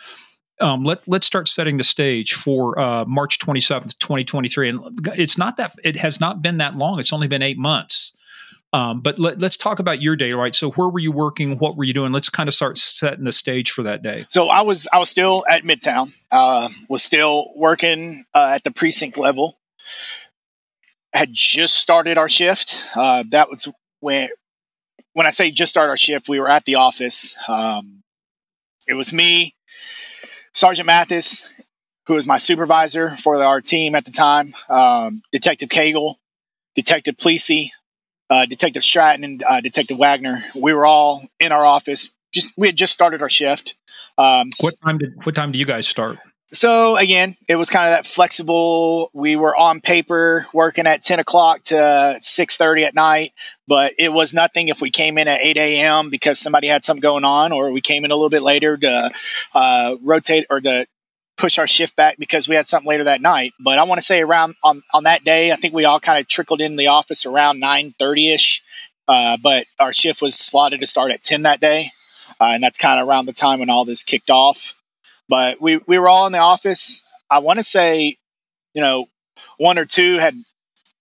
[0.60, 4.70] um, let let's start setting the stage for uh, March 27th, 2023.
[4.70, 4.80] And
[5.18, 7.00] it's not that it has not been that long.
[7.00, 8.14] It's only been eight months
[8.74, 10.54] Um, but let, us talk about your day, right?
[10.54, 11.58] So where were you working?
[11.58, 12.12] What were you doing?
[12.12, 14.26] Let's kind of start setting the stage for that day.
[14.30, 16.14] So I was I was still at Midtown.
[16.32, 19.60] Uh, was still working uh, at the precinct level.
[21.14, 22.80] Had just started our shift.
[22.96, 23.70] Uh, that was
[24.02, 24.30] when
[25.14, 27.36] when I say just start our shift, we were at the office.
[27.48, 28.04] Um,
[28.88, 29.56] it was me,
[30.58, 31.48] Sergeant Mathis,
[32.08, 36.16] who was my supervisor for our team at the time, um, Detective Cagle,
[36.74, 37.70] Detective Plesey,
[38.32, 40.40] uh, Detective Stratton and uh, Detective Wagner.
[40.56, 42.12] We were all in our office.
[42.34, 43.76] Just we had just started our shift.
[44.18, 46.18] Um, what time did what time do you guys start?
[46.54, 49.10] So again, it was kind of that flexible.
[49.14, 53.32] We were on paper working at ten o'clock to six thirty at night,
[53.68, 56.10] but it was nothing if we came in at eight a.m.
[56.10, 59.12] because somebody had something going on, or we came in a little bit later to
[59.54, 60.86] uh, rotate or to
[61.38, 63.54] push our shift back because we had something later that night.
[63.60, 66.20] But I want to say around on, on that day, I think we all kind
[66.20, 68.64] of trickled in the office around 9.30 ish.
[69.08, 71.92] Uh, but our shift was slotted to start at 10 that day.
[72.42, 74.74] Uh, and that's kind of around the time when all this kicked off.
[75.30, 77.04] But we, we were all in the office.
[77.30, 78.18] I want to say,
[78.74, 79.08] you know,
[79.58, 80.36] one or two had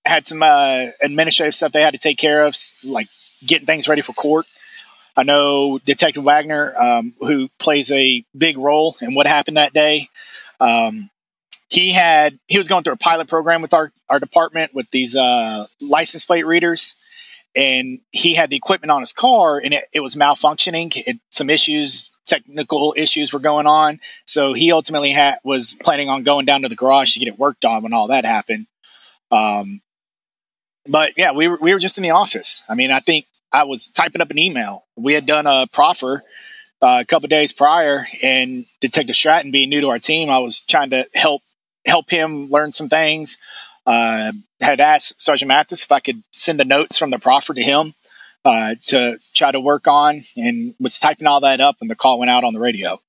[0.05, 3.09] had some uh, administrative stuff they had to take care of, like
[3.45, 4.47] getting things ready for court.
[5.17, 10.11] I know Detective Wagner, um, who plays a big role in what happened that day.
[10.61, 11.11] Um,
[11.69, 15.17] he had he was going through a pilot program with our our department with these
[15.17, 16.95] uh, license plate readers,
[17.57, 20.93] and he had the equipment on his car, and it, it was malfunctioning.
[21.07, 24.01] It, some issues, technical issues were going on.
[24.27, 27.39] So he ultimately had was planning on going down to the garage to get it
[27.39, 28.67] worked on when all that happened.
[29.31, 29.81] Um,
[30.87, 32.63] but yeah, we were we were just in the office.
[32.69, 34.85] I mean, I think I was typing up an email.
[34.97, 36.23] We had done a proffer
[36.83, 40.61] uh, a couple days prior, and Detective Stratton, being new to our team, I was
[40.61, 41.43] trying to help
[41.85, 43.39] help him learn some things.
[43.87, 47.63] Uh, had asked Sergeant Mathis if I could send the notes from the proffer to
[47.63, 47.95] him
[48.47, 52.19] uh, to try to work on, and was typing all that up, and the call
[52.19, 53.01] went out on the radio.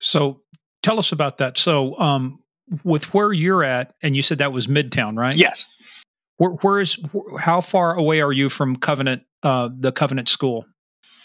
[0.00, 0.42] So,
[0.82, 1.58] tell us about that.
[1.58, 2.42] So, um,
[2.84, 5.34] with where you're at, and you said that was Midtown, right?
[5.34, 5.66] Yes.
[6.36, 6.98] Where, where is
[7.40, 10.66] how far away are you from Covenant, uh, the Covenant School?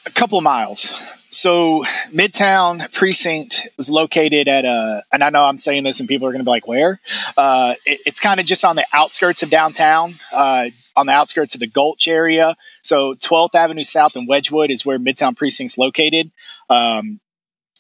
[0.05, 0.93] A couple of miles.
[1.31, 6.27] So Midtown Precinct is located at a, and I know I'm saying this and people
[6.27, 6.99] are going to be like, where?
[7.37, 11.53] Uh, it, it's kind of just on the outskirts of downtown, uh, on the outskirts
[11.53, 12.55] of the Gulch area.
[12.81, 16.31] So 12th Avenue South and Wedgewood is where Midtown Precinct's located.
[16.69, 17.19] Um,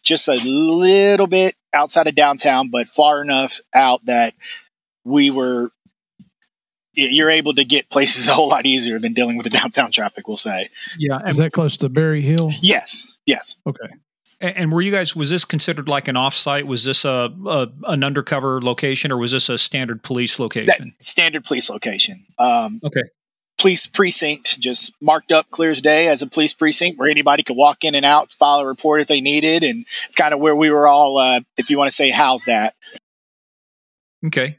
[0.03, 4.33] just a little bit outside of downtown, but far enough out that
[5.03, 5.71] we were
[6.93, 10.27] you're able to get places a whole lot easier than dealing with the downtown traffic.
[10.27, 10.69] We'll say.
[10.97, 12.51] Yeah, is that close to Berry Hill?
[12.61, 13.07] Yes.
[13.25, 13.55] Yes.
[13.67, 13.93] Okay.
[14.41, 15.15] And were you guys?
[15.15, 16.63] Was this considered like an offsite?
[16.63, 20.95] Was this a, a an undercover location, or was this a standard police location?
[20.97, 22.25] That, standard police location.
[22.37, 23.03] Um, okay.
[23.57, 27.57] Police precinct, just marked up clear as day as a police precinct where anybody could
[27.57, 30.55] walk in and out, file a report if they needed, and it's kind of where
[30.55, 32.73] we were all, uh, if you want to say, housed at.
[34.25, 34.57] Okay.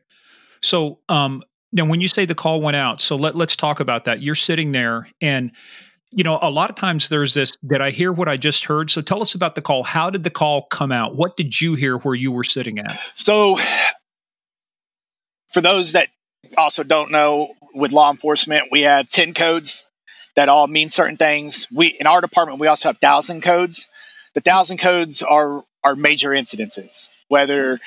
[0.60, 4.04] So, um, now when you say the call went out, so let, let's talk about
[4.04, 4.20] that.
[4.20, 5.52] You're sitting there and
[6.10, 8.90] you know, a lot of times there's this, did I hear what I just heard?
[8.90, 9.84] So tell us about the call.
[9.84, 11.14] How did the call come out?
[11.14, 12.98] What did you hear where you were sitting at?
[13.14, 13.58] So
[15.52, 16.08] for those that
[16.56, 19.84] also don't know, with law enforcement, we have 10 codes
[20.36, 21.66] that all mean certain things.
[21.72, 23.88] We in our department we also have thousand codes.
[24.34, 27.78] The thousand codes are are major incidences, whether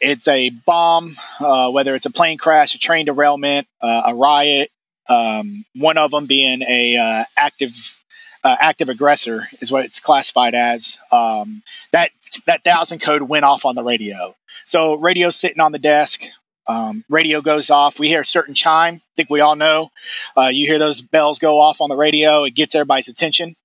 [0.00, 1.10] it's a bomb,
[1.40, 4.70] uh, whether it's a plane crash, a train derailment, uh, a riot.
[5.08, 7.96] Um, one of them being a uh, active
[8.44, 10.98] uh, active aggressor is what it's classified as.
[11.10, 12.10] Um, that
[12.46, 14.34] that thousand code went off on the radio.
[14.64, 16.24] So radio sitting on the desk.
[16.68, 17.98] Um, radio goes off.
[17.98, 18.94] We hear a certain chime.
[18.94, 19.90] I think we all know.
[20.36, 22.44] Uh, you hear those bells go off on the radio.
[22.44, 23.56] It gets everybody's attention.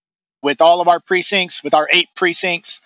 [0.42, 2.82] With all of our precincts, with our eight precincts,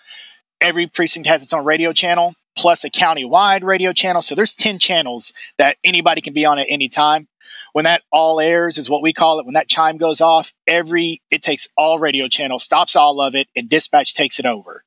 [0.60, 4.20] every precinct has its own radio channel plus a county-wide radio channel.
[4.20, 7.28] So there's 10 channels that anybody can be on at any time.
[7.72, 9.46] When that all airs is what we call it.
[9.46, 13.48] When that chime goes off, every it takes all radio channels, stops all of it,
[13.56, 14.84] and dispatch takes it over.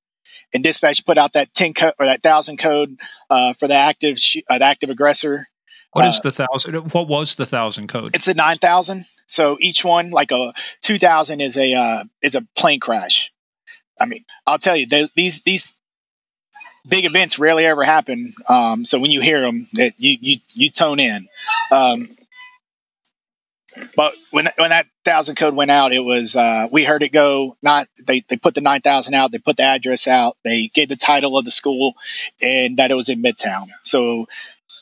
[0.54, 2.98] And dispatch put out that 10 code or that thousand code
[3.30, 5.48] uh, for the active sh- uh, the active aggressor.
[5.92, 6.94] What is uh, the thousand?
[6.94, 8.16] What was the thousand code?
[8.16, 9.06] It's a nine thousand.
[9.28, 13.32] So each one, like a two thousand, is a uh, is a plane crash.
[14.00, 15.74] I mean, I'll tell you, these these
[16.88, 18.34] big events rarely ever happen.
[18.50, 21.28] Um, so when you hear them, that you you you tone in.
[21.72, 22.10] Um,
[23.96, 27.56] but when when that thousand code went out, it was uh, we heard it go.
[27.62, 29.32] Not they they put the nine thousand out.
[29.32, 30.38] They put the address out.
[30.44, 31.94] They gave the title of the school,
[32.42, 33.68] and that it was in Midtown.
[33.84, 34.28] So,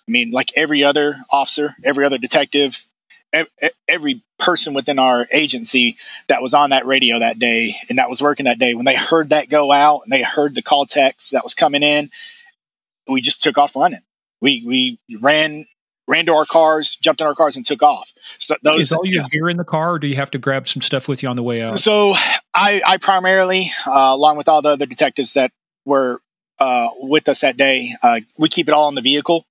[0.08, 2.86] I mean, like every other officer, every other detective,
[3.88, 8.22] every person within our agency that was on that radio that day and that was
[8.22, 11.32] working that day when they heard that go out and they heard the call text
[11.32, 12.10] that was coming in
[13.08, 14.02] we just took off running
[14.42, 14.64] we
[15.08, 15.66] we ran
[16.08, 19.06] ran to our cars jumped in our cars and took off so those is all
[19.06, 19.28] you yeah.
[19.32, 21.36] gear in the car or do you have to grab some stuff with you on
[21.36, 22.14] the way out so
[22.54, 25.52] i i primarily uh, along with all the other detectives that
[25.86, 26.22] were
[26.60, 29.46] uh, with us that day uh, we keep it all in the vehicle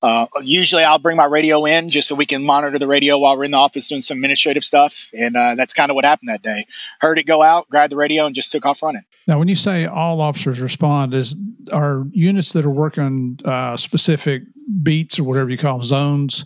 [0.00, 3.36] uh, usually, I'll bring my radio in just so we can monitor the radio while
[3.36, 6.28] we're in the office doing some administrative stuff, and uh, that's kind of what happened
[6.28, 6.66] that day.
[7.00, 9.02] Heard it go out, grabbed the radio, and just took off running.
[9.26, 11.36] Now, when you say all officers respond, is
[11.72, 14.42] are units that are working uh, specific
[14.82, 16.44] beats or whatever you call them, zones?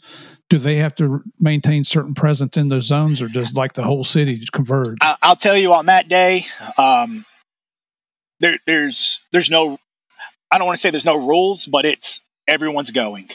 [0.50, 4.04] Do they have to maintain certain presence in those zones, or does like the whole
[4.04, 4.98] city converge?
[5.00, 6.44] I, will tell you on that day,
[6.76, 7.24] um,
[8.40, 9.78] there, there's there's no
[10.50, 13.30] I don't want to say there's no rules, but it's everyone's going.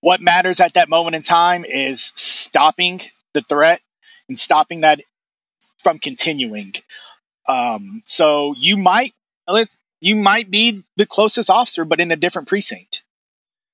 [0.00, 3.00] What matters at that moment in time is stopping
[3.32, 3.80] the threat
[4.28, 5.00] and stopping that
[5.82, 6.74] from continuing.
[7.48, 9.14] Um, so you might
[10.00, 13.02] you might be the closest officer, but in a different precinct.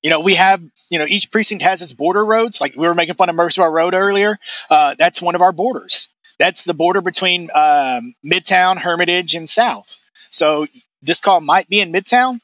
[0.04, 2.60] You know, we have, you know, each precinct has its border roads.
[2.60, 4.38] Like we were making fun of Murfreesboro Road earlier.
[4.68, 6.08] Uh, that's one of our borders.
[6.38, 10.00] That's the border between um, Midtown, Hermitage, and South.
[10.30, 10.66] So
[11.00, 12.40] this call might be in Midtown,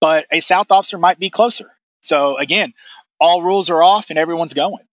[0.00, 1.72] but a South officer might be closer.
[2.00, 2.72] So again,
[3.20, 4.84] all rules are off and everyone's going.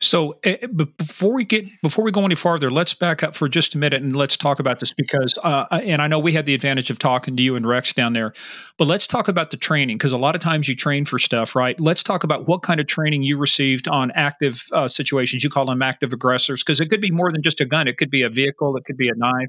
[0.00, 3.74] So, uh, before we get before we go any farther, let's back up for just
[3.74, 6.54] a minute and let's talk about this because, uh, and I know we had the
[6.54, 8.32] advantage of talking to you and Rex down there,
[8.76, 11.56] but let's talk about the training because a lot of times you train for stuff,
[11.56, 11.78] right?
[11.80, 15.42] Let's talk about what kind of training you received on active uh, situations.
[15.42, 17.96] You call them active aggressors because it could be more than just a gun; it
[17.96, 19.48] could be a vehicle, it could be a knife.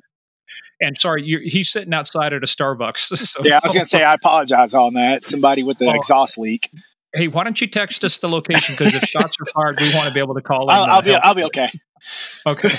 [0.81, 3.17] And sorry, he's sitting outside at a Starbucks.
[3.29, 3.43] So.
[3.43, 5.27] Yeah, I was going to say I apologize on that.
[5.27, 6.71] Somebody with the exhaust leak.
[7.13, 8.75] Hey, why don't you text us the location?
[8.77, 10.69] Because if shots are fired, we want to be able to call.
[10.69, 11.15] I'll, I'll be.
[11.15, 11.69] I'll be okay.
[12.45, 12.69] Okay.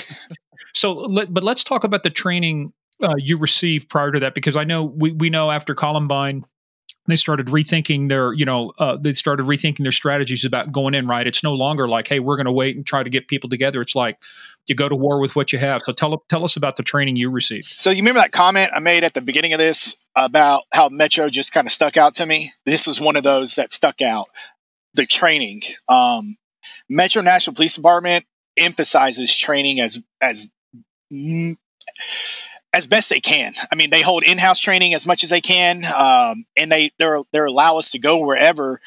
[0.73, 2.73] so, let, but let's talk about the training
[3.03, 6.43] uh, you received prior to that, because I know we we know after Columbine,
[7.07, 11.07] they started rethinking their you know uh, they started rethinking their strategies about going in
[11.07, 13.49] right it's no longer like hey we're going to wait and try to get people
[13.49, 14.15] together it's like
[14.67, 15.81] you go to war with what you have.
[15.83, 17.73] So tell tell us about the training you received.
[17.77, 21.29] So you remember that comment i made at the beginning of this about how metro
[21.29, 22.53] just kind of stuck out to me?
[22.65, 24.25] This was one of those that stuck out
[24.93, 25.61] the training.
[25.87, 26.35] Um,
[26.89, 28.25] metro Nashville police department
[28.57, 30.47] emphasizes training as as
[32.73, 33.53] as best they can.
[33.71, 37.09] I mean, they hold in-house training as much as they can, um, and they they
[37.31, 38.79] they allow us to go wherever,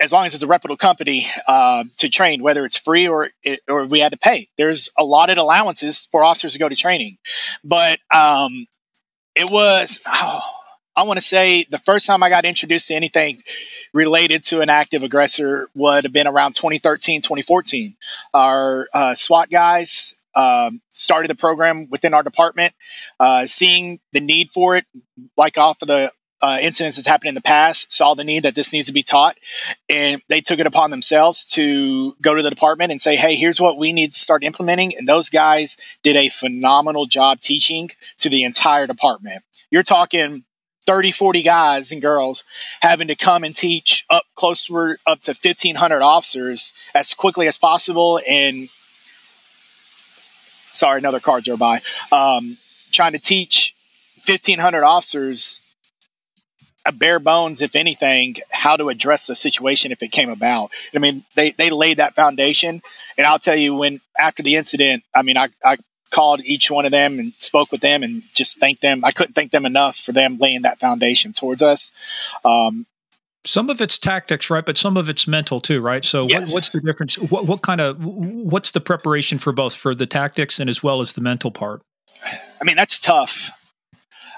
[0.00, 3.60] as long as it's a reputable company uh, to train, whether it's free or it,
[3.68, 4.48] or we had to pay.
[4.58, 7.18] There's allotted allowances for officers to go to training,
[7.62, 8.66] but um,
[9.34, 10.00] it was.
[10.06, 10.42] Oh,
[10.96, 13.40] I want to say the first time I got introduced to anything
[13.92, 17.96] related to an active aggressor would have been around 2013, 2014.
[18.32, 22.74] Our uh, SWAT guys um, started the program within our department,
[23.18, 24.84] uh, seeing the need for it,
[25.36, 26.12] like off of the
[26.44, 29.02] uh, incidents that's happened in the past, saw the need that this needs to be
[29.02, 29.38] taught,
[29.88, 33.62] and they took it upon themselves to go to the department and say, "Hey, here's
[33.62, 38.28] what we need to start implementing." And those guys did a phenomenal job teaching to
[38.28, 39.42] the entire department.
[39.70, 40.44] You're talking
[40.86, 42.44] 30, 40 guys and girls
[42.82, 47.56] having to come and teach up close to up to 1,500 officers as quickly as
[47.56, 48.68] possible and
[50.74, 51.80] sorry, another car drove by.
[52.12, 52.58] Um,
[52.92, 53.74] trying to teach
[54.26, 55.60] 1,500 officers
[56.92, 60.70] bare bones, if anything, how to address the situation if it came about.
[60.94, 62.82] I mean, they, they laid that foundation.
[63.16, 65.78] And I'll tell you, when after the incident, I mean, I, I
[66.10, 69.04] called each one of them and spoke with them and just thanked them.
[69.04, 71.90] I couldn't thank them enough for them laying that foundation towards us.
[72.44, 72.86] Um,
[73.46, 74.64] some of it's tactics, right?
[74.64, 76.04] But some of it's mental too, right?
[76.04, 76.48] So yes.
[76.48, 77.18] what, what's the difference?
[77.18, 81.00] What, what kind of what's the preparation for both for the tactics and as well
[81.00, 81.82] as the mental part?
[82.24, 83.50] I mean, that's tough.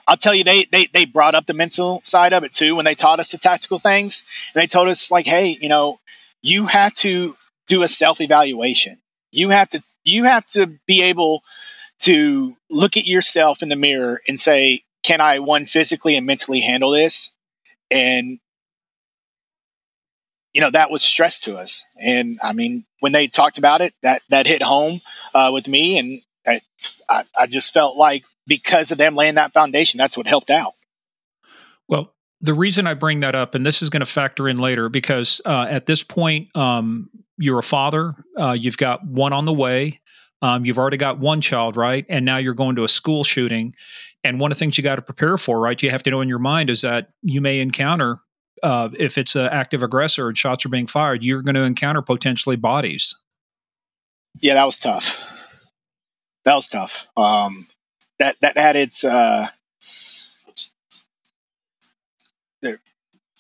[0.07, 2.85] I'll tell you, they they they brought up the mental side of it too when
[2.85, 4.23] they taught us the tactical things.
[4.55, 6.01] And they told us like, hey, you know,
[6.43, 7.37] you have to
[7.67, 8.99] do a self evaluation.
[9.33, 11.43] You have to you have to be able
[12.01, 16.61] to look at yourself in the mirror and say, can I one physically and mentally
[16.61, 17.31] handle this?
[17.91, 18.39] And
[20.53, 23.93] you know that was stress to us and i mean when they talked about it
[24.03, 25.03] that that hit home
[25.35, 26.61] uh, with me and I,
[27.09, 30.75] I, I just felt like because of them laying that foundation that's what helped out
[31.89, 34.89] well the reason i bring that up and this is going to factor in later
[34.89, 39.53] because uh, at this point um, you're a father uh, you've got one on the
[39.53, 40.01] way
[40.43, 43.75] um, you've already got one child right and now you're going to a school shooting
[44.25, 46.21] and one of the things you got to prepare for right you have to know
[46.21, 48.19] in your mind is that you may encounter
[48.63, 52.03] uh, if it's an active aggressor and shots are being fired, you're going to encounter
[52.03, 53.15] potentially bodies.
[54.41, 55.33] Yeah, that was tough.
[56.45, 57.07] That was tough.
[57.17, 57.67] Um,
[58.19, 59.49] that that had its uh,
[62.63, 62.79] that,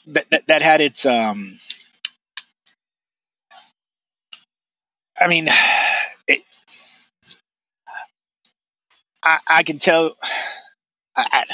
[0.06, 1.58] that that had its um,
[5.18, 5.48] I mean,
[6.28, 6.42] it,
[9.22, 10.16] I, I can tell.
[11.16, 11.44] I, I,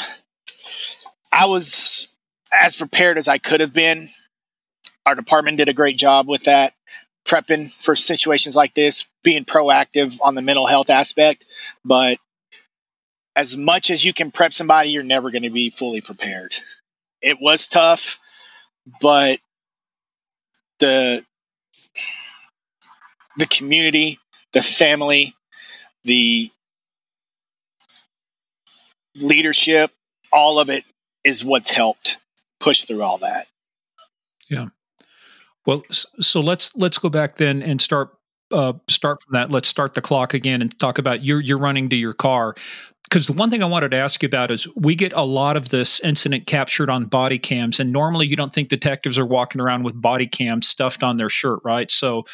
[1.33, 2.13] I was
[2.53, 4.09] as prepared as I could have been.
[5.07, 6.75] Our department did a great job with that,
[7.25, 11.47] prepping for situations like this, being proactive on the mental health aspect.
[11.85, 12.19] But
[13.35, 16.55] as much as you can prep somebody, you're never going to be fully prepared.
[17.21, 18.19] It was tough,
[19.01, 19.39] but
[20.81, 21.25] the
[23.39, 24.19] the community,
[24.53, 25.35] the family,
[26.05, 26.51] the
[29.15, 29.93] leadership,
[30.33, 30.85] all of it
[31.25, 32.19] is what's helped
[32.61, 33.47] push through all that.
[34.49, 34.69] Yeah.
[35.65, 38.11] Well, so let's let's go back then and start
[38.51, 39.51] uh, start from that.
[39.51, 42.55] Let's start the clock again and talk about you're you're running to your car.
[43.13, 45.59] Because the one thing I wanted to ask you about is we get a lot
[45.59, 49.61] of this incident captured on body cams, and normally you don't think detectives are walking
[49.61, 51.91] around with body cams stuffed on their shirt, right?
[51.91, 52.25] So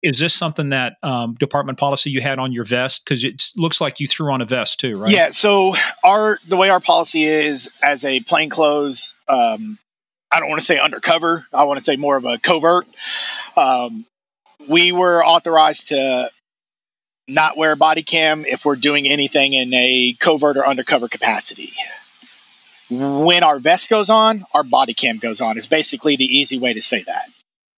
[0.00, 3.80] is this something that um, department policy you had on your vest because it looks
[3.80, 5.74] like you threw on a vest too right yeah so
[6.04, 9.76] our the way our policy is as a plainclothes um,
[10.30, 12.86] i don't want to say undercover i want to say more of a covert
[13.56, 14.06] um,
[14.68, 16.30] we were authorized to
[17.28, 21.72] not wear a body cam if we're doing anything in a covert or undercover capacity
[22.90, 26.72] when our vest goes on our body cam goes on is basically the easy way
[26.72, 27.28] to say that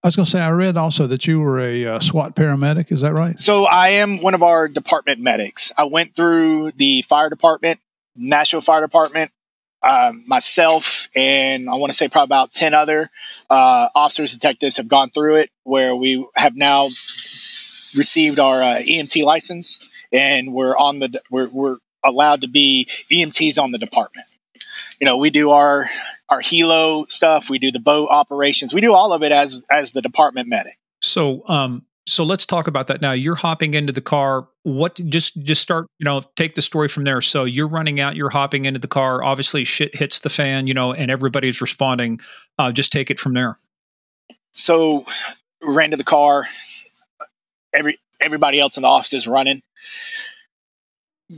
[0.03, 2.91] I was going to say, I read also that you were a uh, SWAT paramedic.
[2.91, 3.39] Is that right?
[3.39, 5.73] So I am one of our department medics.
[5.77, 7.81] I went through the fire department,
[8.17, 9.31] Nashville Fire Department,
[9.83, 13.11] um, myself, and I want to say probably about 10 other
[13.51, 16.89] uh, officers, detectives have gone through it where we have now
[17.97, 19.79] received our uh, EMT license
[20.13, 24.27] and we're on the, we're, we're allowed to be EMTs on the department.
[25.01, 25.89] You know, we do our
[26.29, 27.51] our helo stuff.
[27.51, 28.73] We do the boat operations.
[28.73, 30.77] We do all of it as as the department medic.
[31.01, 33.13] So, um, so let's talk about that now.
[33.13, 34.49] You're hopping into the car.
[34.63, 37.21] What just just start, you know, take the story from there.
[37.21, 39.25] So you're running out, you're hopping into the car.
[39.25, 42.21] Obviously, shit hits the fan, you know, and everybody's responding.
[42.59, 43.57] Uh, just take it from there.
[44.53, 45.07] So
[45.63, 46.47] ran to the car.
[47.73, 49.63] Every everybody else in the office is running.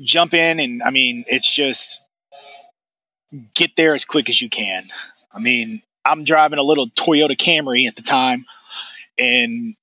[0.03, 2.03] Jump in, and I mean, it's just
[3.55, 4.85] get there as quick as you can.
[5.33, 8.45] I mean, I'm driving a little Toyota Camry at the time,
[9.19, 9.75] and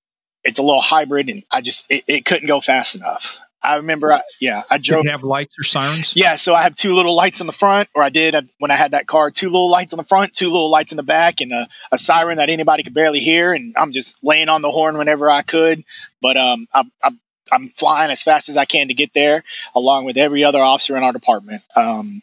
[0.44, 3.40] it's a little hybrid, and I just it, it couldn't go fast enough.
[3.62, 5.06] I remember, I, yeah, I drove.
[5.06, 6.14] have lights or sirens?
[6.16, 8.76] Yeah, so I have two little lights in the front, or I did when I
[8.76, 9.32] had that car.
[9.32, 11.98] Two little lights on the front, two little lights in the back, and a, a
[11.98, 13.52] siren that anybody could barely hear.
[13.52, 15.84] And I'm just laying on the horn whenever I could.
[16.22, 17.12] But um, I, I,
[17.52, 19.44] I'm flying as fast as I can to get there,
[19.76, 21.62] along with every other officer in our department.
[21.76, 22.22] Um,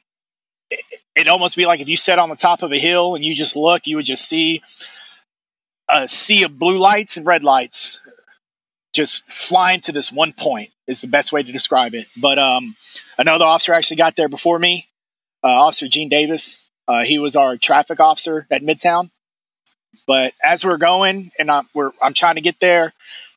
[1.15, 3.35] it'd almost be like if you sat on the top of a hill and you
[3.35, 4.63] just looked, you would just see
[5.89, 8.01] a sea of blue lights and red lights
[8.95, 12.07] just flying to this one point is the best way to describe it.
[12.17, 12.77] But um,
[13.19, 14.89] another officer actually got there before me,
[15.43, 16.61] uh, Officer Gene Davis.
[16.89, 19.11] Uh, he was our traffic officer at Midtown.
[20.07, 21.69] But as we're going and I'm,
[22.01, 22.93] I'm trying to get there,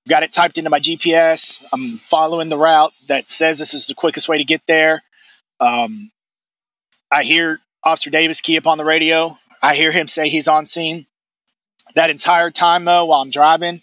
[0.07, 1.63] got it typed into my GPS.
[1.73, 5.03] I'm following the route that says this is the quickest way to get there.
[5.59, 6.11] Um,
[7.11, 9.37] I hear Officer Davis key up on the radio.
[9.61, 11.07] I hear him say he's on scene.
[11.95, 13.81] That entire time, though, while I'm driving,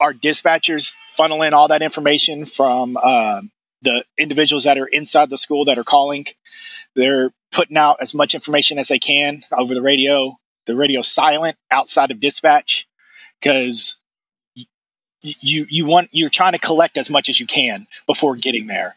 [0.00, 3.42] our dispatchers funnel in all that information from uh,
[3.82, 6.24] the individuals that are inside the school that are calling.
[6.94, 10.38] They're putting out as much information as they can over the radio.
[10.66, 12.86] The radio silent outside of dispatch
[13.40, 13.96] because
[15.22, 18.94] you you want you're trying to collect as much as you can before getting there.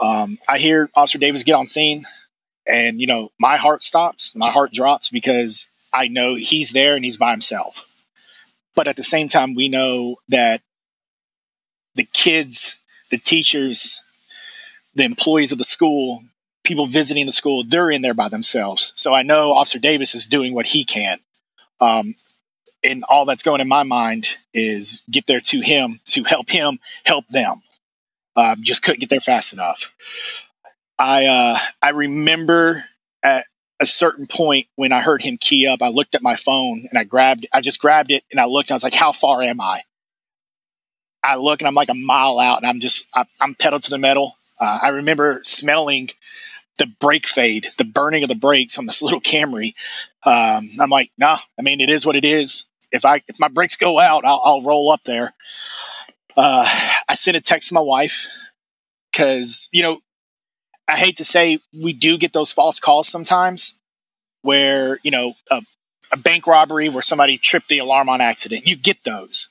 [0.00, 2.04] Um, I hear Officer Davis get on scene.
[2.66, 7.04] And, you know, my heart stops, my heart drops because I know he's there and
[7.04, 7.86] he's by himself.
[8.74, 10.62] But at the same time, we know that
[11.94, 12.76] the kids,
[13.10, 14.02] the teachers,
[14.94, 16.22] the employees of the school,
[16.62, 18.92] people visiting the school, they're in there by themselves.
[18.96, 21.18] So I know Officer Davis is doing what he can.
[21.80, 22.14] Um,
[22.82, 26.78] and all that's going in my mind is get there to him to help him
[27.04, 27.62] help them.
[28.36, 29.92] Um, just couldn't get there fast enough.
[30.98, 32.84] I uh, I remember
[33.22, 33.46] at
[33.80, 36.98] a certain point when I heard him key up, I looked at my phone and
[36.98, 39.42] I grabbed, I just grabbed it and I looked and I was like, how far
[39.42, 39.80] am I?
[41.24, 43.90] I look and I'm like a mile out and I'm just, I, am pedal to
[43.90, 44.36] the metal.
[44.60, 46.10] Uh, I remember smelling
[46.78, 49.74] the brake fade, the burning of the brakes on this little Camry.
[50.24, 52.66] Um, I'm like, nah, I mean, it is what it is.
[52.92, 55.32] If I, if my brakes go out, I'll, I'll roll up there.
[56.36, 56.68] Uh,
[57.08, 58.28] I sent a text to my wife
[59.10, 60.00] because, you know,
[60.86, 63.74] I hate to say we do get those false calls sometimes
[64.42, 65.62] where, you know, a,
[66.12, 68.66] a bank robbery where somebody tripped the alarm on accident.
[68.66, 69.48] You get those.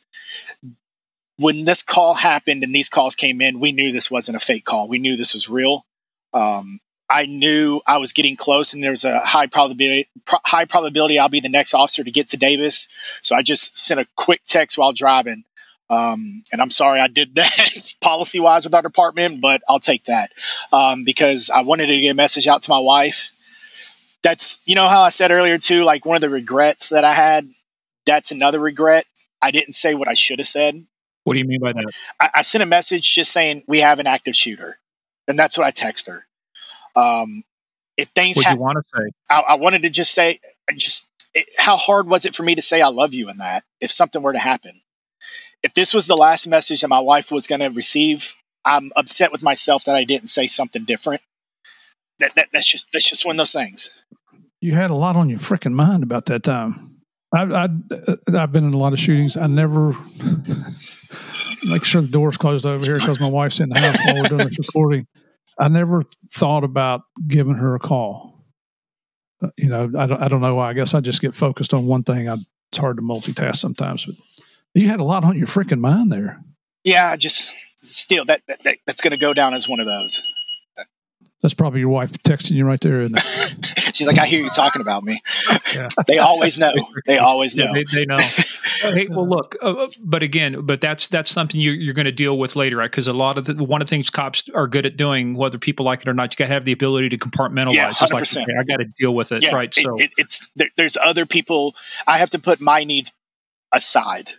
[1.43, 4.63] When this call happened and these calls came in, we knew this wasn't a fake
[4.63, 4.87] call.
[4.87, 5.85] We knew this was real.
[6.33, 6.79] Um,
[7.09, 11.27] I knew I was getting close, and there's a high probability pro- high probability I'll
[11.27, 12.87] be the next officer to get to Davis.
[13.21, 15.43] So I just sent a quick text while driving.
[15.89, 20.05] Um, and I'm sorry I did that policy wise with our department, but I'll take
[20.05, 20.31] that
[20.71, 23.31] um, because I wanted to get a message out to my wife.
[24.23, 27.13] That's, you know, how I said earlier, too, like one of the regrets that I
[27.13, 27.45] had.
[28.05, 29.05] That's another regret.
[29.41, 30.85] I didn't say what I should have said.
[31.23, 31.91] What do you mean by that?
[32.19, 34.79] I, I sent a message just saying we have an active shooter.
[35.27, 36.25] And that's what I text her.
[36.95, 37.43] Um,
[37.97, 40.39] if things what ha- you want to say, I, I, wanted to just say,
[40.75, 43.63] just it, how hard was it for me to say I love you in that
[43.79, 44.81] if something were to happen?
[45.63, 49.31] If this was the last message that my wife was going to receive, I'm upset
[49.31, 51.21] with myself that I didn't say something different.
[52.19, 53.89] That, that that's just that's just one of those things.
[54.61, 56.92] You had a lot on your freaking mind about that time.
[57.33, 57.67] I,
[58.33, 59.37] I've been in a lot of shootings.
[59.37, 59.95] I never
[61.65, 64.29] make sure the door's closed over here because my wife's in the house while we're
[64.29, 65.07] doing this recording.
[65.59, 68.45] I never thought about giving her a call.
[69.41, 70.69] Uh, you know, I don't, I don't know why.
[70.69, 72.29] I guess I just get focused on one thing.
[72.29, 72.35] I,
[72.69, 74.15] it's hard to multitask sometimes, but
[74.73, 76.43] you had a lot on your freaking mind there.
[76.83, 80.23] Yeah, just still that, that, that that's going to go down as one of those.
[81.43, 83.65] That's probably your wife texting you right there, isn't it?
[83.95, 85.21] She's like, I hear you talking about me.
[85.75, 85.89] Yeah.
[86.07, 86.73] they always know.
[87.05, 87.65] They always know.
[87.65, 88.17] Yeah, they, they, know.
[88.81, 92.13] hey, well, look, uh, uh, but again, but that's that's something you, are going to
[92.13, 92.89] deal with later, right?
[92.89, 95.57] Because a lot of the, one of the things cops are good at doing, whether
[95.57, 97.73] people like it or not, you got to have the ability to compartmentalize.
[97.73, 98.21] Yeah, 100%.
[98.21, 99.73] It's like, okay, I got to deal with it, yeah, right?
[99.73, 101.75] so it, it's there, there's other people.
[102.07, 103.11] I have to put my needs
[103.73, 104.35] aside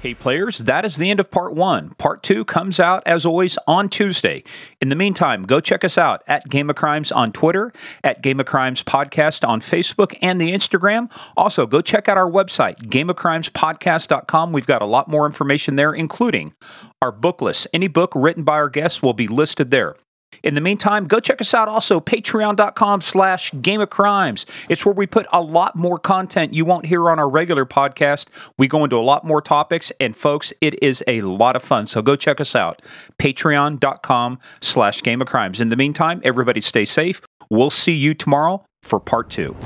[0.00, 1.90] Hey, players, that is the end of part one.
[1.98, 4.44] Part two comes out, as always, on Tuesday.
[4.80, 7.72] In the meantime, go check us out at Game of Crimes on Twitter,
[8.04, 11.10] at Game of Crimes Podcast on Facebook and the Instagram.
[11.36, 14.52] Also, go check out our website, gameofcrimespodcast.com.
[14.52, 16.54] We've got a lot more information there, including
[17.02, 17.66] our book list.
[17.72, 19.96] Any book written by our guests will be listed there.
[20.42, 24.46] In the meantime, go check us out also, patreon.com slash game of crimes.
[24.68, 28.26] It's where we put a lot more content you won't hear on our regular podcast.
[28.56, 31.86] We go into a lot more topics, and folks, it is a lot of fun.
[31.86, 32.82] So go check us out,
[33.18, 35.60] patreon.com slash game of crimes.
[35.60, 37.20] In the meantime, everybody stay safe.
[37.50, 39.56] We'll see you tomorrow for part two.